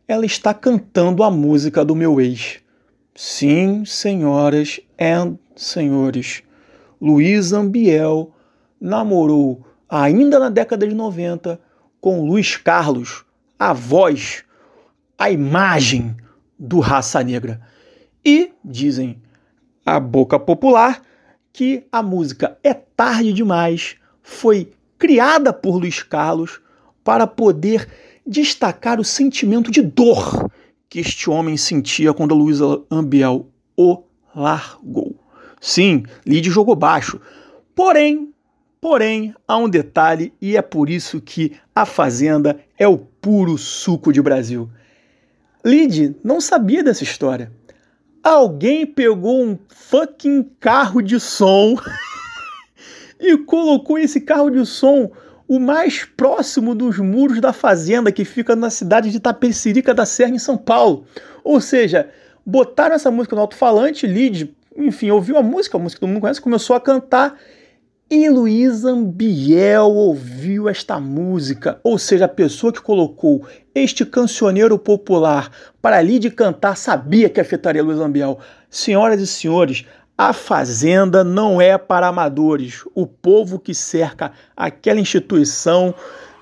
[0.08, 2.60] Ela está cantando a música do meu ex.
[3.16, 6.44] Sim, senhoras e senhores,
[7.00, 8.35] Luiz Ambiel
[8.86, 11.60] namorou ainda na década de 90
[12.00, 13.26] com Luiz Carlos,
[13.58, 14.44] a voz,
[15.18, 16.16] a imagem
[16.58, 17.60] do Raça Negra.
[18.24, 19.20] E dizem
[19.84, 21.02] a boca popular
[21.52, 26.62] que a música É Tarde Demais foi criada por Luiz Carlos
[27.04, 27.88] para poder
[28.26, 30.52] destacar o sentimento de dor
[30.88, 34.04] que este homem sentia quando a Luísa Ambiel o
[34.36, 35.16] largou.
[35.60, 37.20] Sim, Lid jogou baixo.
[37.74, 38.35] Porém,
[38.86, 44.14] porém, há um detalhe e é por isso que a Fazenda é o puro suco
[44.14, 44.70] de Brasil.
[45.66, 47.52] Lid não sabia dessa história.
[48.24, 51.76] Alguém pegou um fucking carro de som
[53.20, 55.10] e colocou esse carro de som
[55.48, 60.36] o mais próximo dos muros da fazenda que fica na cidade de Tapecerica da Serra,
[60.36, 61.08] em São Paulo.
[61.44, 62.12] Ou seja,
[62.46, 66.40] botaram essa música no alto-falante, Lid, enfim, ouviu a música, a música todo mundo conhece,
[66.40, 67.36] começou a cantar
[68.10, 75.50] e Luiz Ambiel ouviu esta música, ou seja, a pessoa que colocou este cancioneiro popular
[75.82, 78.38] para Lid cantar sabia que afetaria Luiz Ambiel.
[78.70, 82.84] Senhoras e senhores, a Fazenda não é para amadores.
[82.94, 85.94] O povo que cerca aquela instituição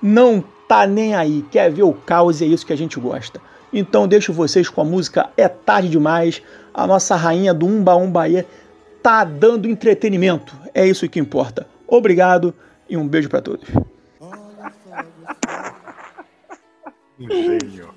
[0.02, 3.40] não tá nem aí, quer ver o caos e é isso que a gente gosta.
[3.72, 6.42] Então deixo vocês com a música É Tarde Demais,
[6.74, 8.44] a nossa rainha do Umba Umbaê
[9.04, 11.66] tá dando entretenimento, é isso que importa.
[11.86, 12.54] Obrigado
[12.88, 13.68] e um beijo para todos.
[17.20, 17.92] Engenho.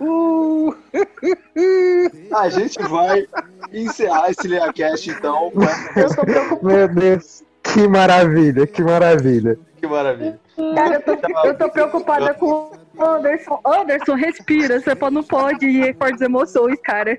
[0.00, 0.74] Uh!
[2.34, 3.26] A gente vai
[3.70, 5.52] encerrar esse LeaCast então.
[5.94, 6.74] Eu tô preocupada.
[6.74, 9.58] Meu Deus, que maravilha, que maravilha.
[9.76, 10.40] Que maravilha.
[10.74, 13.60] Cara, eu tô, eu tô preocupada com o Anderson.
[13.62, 14.80] Anderson, respira.
[14.80, 17.18] Você não pode ir com as emoções, cara.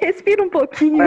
[0.00, 1.02] Respira um pouquinho.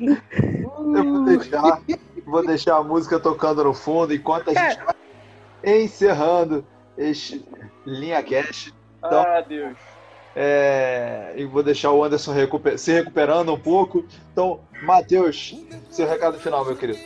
[0.00, 1.80] Eu vou deixar,
[2.24, 4.94] vou deixar a música tocando no fundo enquanto a gente vai
[5.64, 6.64] encerrando
[6.96, 7.44] este
[7.86, 8.72] linha cash.
[8.98, 9.76] Então, Ah, Deus.
[10.34, 14.04] é, e vou deixar o Anderson recuper- se recuperando um pouco.
[14.32, 15.54] Então, Matheus,
[15.90, 16.98] seu recado final, meu querido.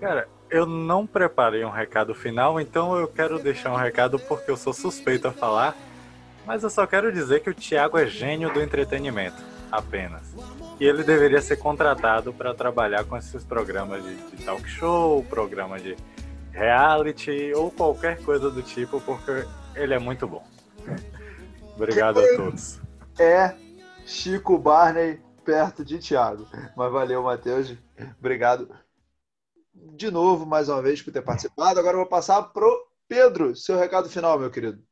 [0.00, 4.56] Cara, eu não preparei um recado final, então eu quero deixar um recado porque eu
[4.56, 5.76] sou suspeito a falar.
[6.46, 9.36] Mas eu só quero dizer que o Thiago é gênio do entretenimento,
[9.70, 10.22] apenas.
[10.80, 15.78] E ele deveria ser contratado para trabalhar com esses programas de, de talk show, programa
[15.78, 15.96] de
[16.52, 20.44] reality ou qualquer coisa do tipo, porque ele é muito bom.
[21.76, 22.80] Obrigado a todos.
[23.18, 23.54] É
[24.06, 26.46] Chico Barney perto de Thiago.
[26.76, 27.74] Mas valeu, Matheus.
[28.18, 28.68] Obrigado
[29.72, 31.78] de novo, mais uma vez, por ter participado.
[31.78, 33.54] Agora eu vou passar pro Pedro.
[33.56, 34.82] Seu recado final, meu querido.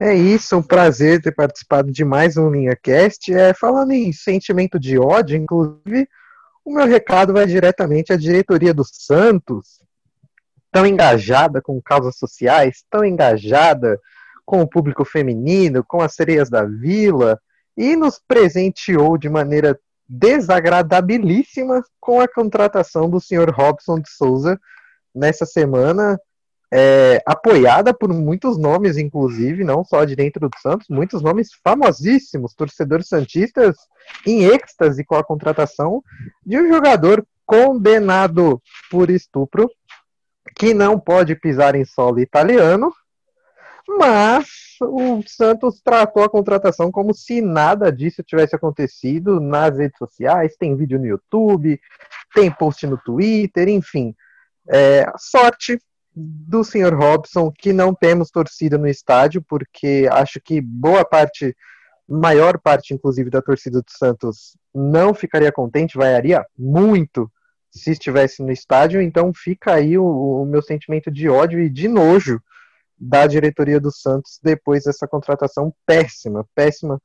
[0.00, 3.32] É isso, um prazer ter participado de mais um LinhaCast.
[3.32, 6.08] É, falando em sentimento de ódio, inclusive,
[6.64, 9.80] o meu recado vai diretamente à diretoria do Santos,
[10.72, 14.00] tão engajada com causas sociais, tão engajada
[14.44, 17.38] com o público feminino, com as sereias da vila,
[17.76, 24.58] e nos presenteou de maneira desagradabilíssima com a contratação do senhor Robson de Souza
[25.14, 26.18] nessa semana,
[26.76, 32.52] é, apoiada por muitos nomes, inclusive, não só de dentro do Santos, muitos nomes famosíssimos,
[32.52, 33.76] torcedores santistas
[34.26, 36.02] em êxtase com a contratação
[36.44, 38.60] de um jogador condenado
[38.90, 39.70] por estupro,
[40.56, 42.92] que não pode pisar em solo italiano,
[43.86, 44.48] mas
[44.80, 50.56] o Santos tratou a contratação como se nada disso tivesse acontecido nas redes sociais.
[50.58, 51.80] Tem vídeo no YouTube,
[52.34, 54.12] tem post no Twitter, enfim.
[54.68, 55.78] É, sorte
[56.14, 61.56] do senhor Robson, que não temos torcida no estádio, porque acho que boa parte,
[62.08, 67.30] maior parte, inclusive, da torcida do Santos não ficaria contente, vaiaria muito
[67.70, 70.04] se estivesse no estádio, então fica aí o,
[70.42, 72.40] o meu sentimento de ódio e de nojo
[72.96, 77.02] da diretoria do Santos depois dessa contratação péssima, péssima,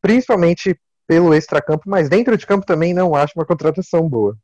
[0.00, 0.78] principalmente
[1.08, 4.36] pelo extracampo, mas dentro de campo também não acho uma contratação boa.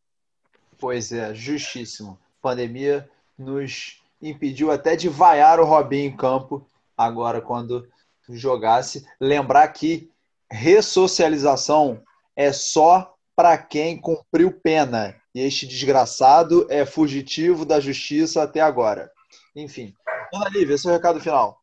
[0.78, 2.18] Pois é, justíssimo.
[2.40, 3.08] Pandemia
[3.42, 6.66] nos impediu até de vaiar o Robinho em campo
[6.96, 7.86] agora quando
[8.28, 9.06] jogasse.
[9.20, 10.10] Lembrar que
[10.50, 12.00] ressocialização
[12.36, 15.16] é só para quem cumpriu pena.
[15.34, 19.10] E este desgraçado é fugitivo da justiça até agora.
[19.56, 19.94] Enfim.
[20.32, 21.58] Ana Lívia, seu recado final.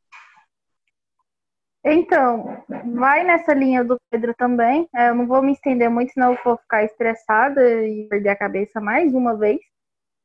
[1.85, 2.61] Então,
[2.93, 4.87] vai nessa linha do Pedro também.
[4.93, 8.35] É, eu não vou me estender muito, senão eu vou ficar estressada e perder a
[8.35, 9.59] cabeça mais uma vez.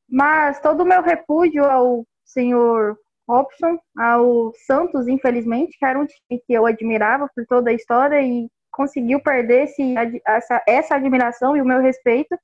[0.09, 2.99] Mas todo o meu repúdio ao senhor
[3.29, 8.21] Robson, ao Santos, infelizmente, que era um time que eu admirava por toda a história
[8.23, 9.95] e conseguiu perder esse,
[10.27, 12.37] essa, essa admiração e o meu respeito.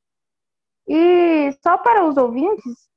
[0.89, 2.89] E só para os ouvintes,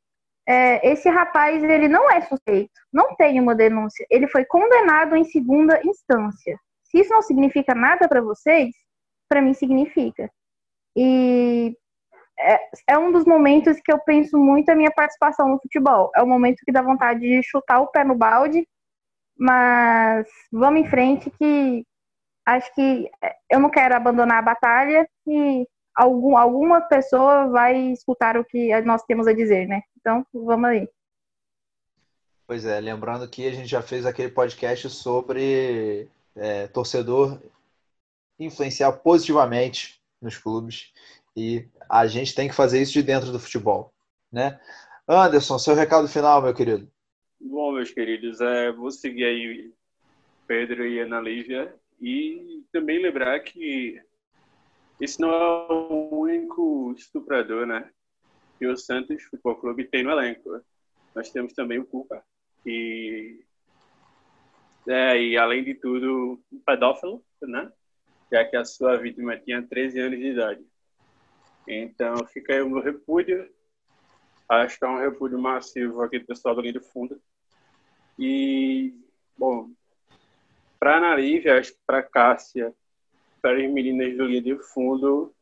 [0.47, 5.23] é, esse rapaz ele não é suspeito, não tem uma denúncia, ele foi condenado em
[5.23, 6.57] segunda instância.
[6.83, 8.73] Se isso não significa nada para vocês,
[9.29, 10.29] para mim significa.
[10.95, 11.75] E
[12.39, 16.11] é, é, um dos momentos que eu penso muito a minha participação no futebol.
[16.15, 18.67] É o momento que dá vontade de chutar o pé no balde,
[19.37, 21.85] mas vamos em frente que
[22.45, 28.37] acho que é, eu não quero abandonar a batalha e algum, alguma pessoa vai escutar
[28.37, 29.81] o que nós temos a dizer, né?
[29.99, 30.89] Então, vamos aí.
[32.45, 37.39] Pois é, lembrando que a gente já fez aquele podcast sobre é, torcedor
[38.37, 40.91] influenciar positivamente nos clubes
[41.35, 43.93] e a gente tem que fazer isso de dentro do futebol,
[44.31, 44.59] né?
[45.07, 46.89] Anderson, seu recado final, meu querido.
[47.39, 49.73] Bom, meus queridos, é, vou seguir aí
[50.47, 54.01] Pedro e Ana Lívia e também lembrar que
[54.99, 57.89] esse não é o único estuprador, né?
[58.57, 60.61] Que o Santos Futebol Clube tem no elenco.
[61.13, 62.23] Nós temos também o Cuca,
[64.87, 67.71] é, e além de tudo, um pedófilo, né?
[68.31, 70.65] Já que a sua vítima tinha 13 anos de idade.
[71.67, 73.49] Então, fica aí o meu repúdio.
[74.47, 77.19] Acho que é um repúdio massivo aqui do pessoal do Linha do Fundo.
[78.19, 78.93] E,
[79.37, 79.69] bom,
[80.79, 82.73] para a Ana Lívia, acho que para Cássia,
[83.41, 85.33] para as meninas do Linha de Fundo,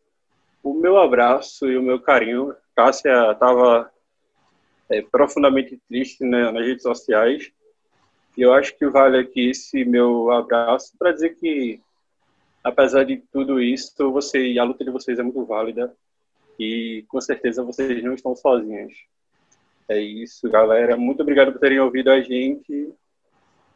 [0.64, 2.56] o meu abraço e o meu carinho.
[2.76, 3.92] Cássia estava
[4.90, 7.52] é, profundamente triste né, nas redes sociais.
[8.38, 11.82] E eu acho que vale aqui esse meu abraço para dizer que,
[12.64, 15.94] apesar de tudo isso, você, a luta de vocês é muito válida.
[16.60, 18.94] E com certeza vocês não estão sozinhos.
[19.90, 20.96] É isso, galera.
[20.96, 22.94] Muito obrigado por terem ouvido a gente.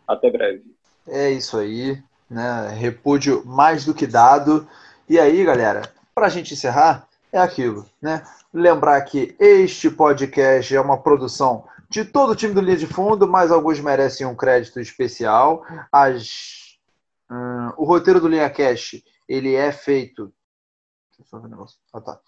[0.08, 0.64] Até breve.
[1.08, 2.70] É isso aí né?
[2.78, 4.68] Repúdio mais do que dado.
[5.08, 5.84] E aí, galera,
[6.14, 8.24] para a gente encerrar, é aquilo, né?
[8.54, 13.28] Lembrar que este podcast é uma produção de todo o time do Linha de Fundo,
[13.28, 15.66] mas alguns merecem um crédito especial.
[15.92, 16.78] As,
[17.30, 20.34] hum, o roteiro do Linha Cash, ele é feito
[21.94, 22.20] ah, tá.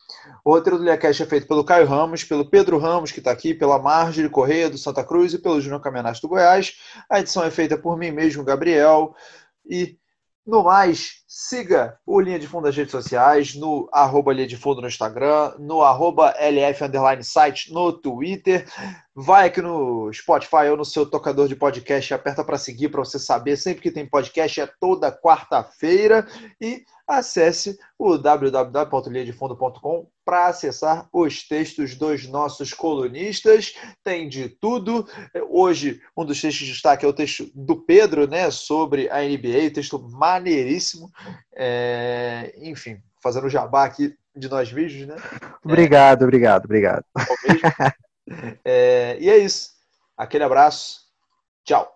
[0.43, 3.53] O roteiro do LiaCast é feito pelo Caio Ramos, pelo Pedro Ramos, que está aqui,
[3.53, 6.73] pela Marjorie Correia, do Santa Cruz, e pelo Júnior Caminhas do Goiás.
[7.09, 9.15] A edição é feita por mim mesmo, Gabriel.
[9.69, 9.97] E
[10.47, 14.81] no mais, siga o Linha de Fundo nas redes sociais, no arroba Linha de Fundo
[14.81, 18.65] no Instagram, no arroba LF Underline Site no Twitter.
[19.13, 23.19] vai aqui no Spotify ou no seu tocador de podcast, aperta para seguir para você
[23.19, 26.25] saber sempre que tem podcast é toda quarta-feira
[26.61, 33.73] e acesse o www.linhadefundo.com para acessar os textos dos nossos colunistas.
[34.03, 35.07] Tem de tudo.
[35.49, 39.71] Hoje, um dos textos de destaque é o texto do Pedro, né, sobre a NBA,
[39.73, 41.09] texto maneiríssimo.
[41.55, 45.15] É, enfim, fazendo o jabá aqui de nós mesmos, né?
[45.63, 47.05] Obrigado, é, obrigado, obrigado.
[48.65, 49.69] É, e é isso.
[50.17, 50.99] Aquele abraço.
[51.63, 51.89] Tchau.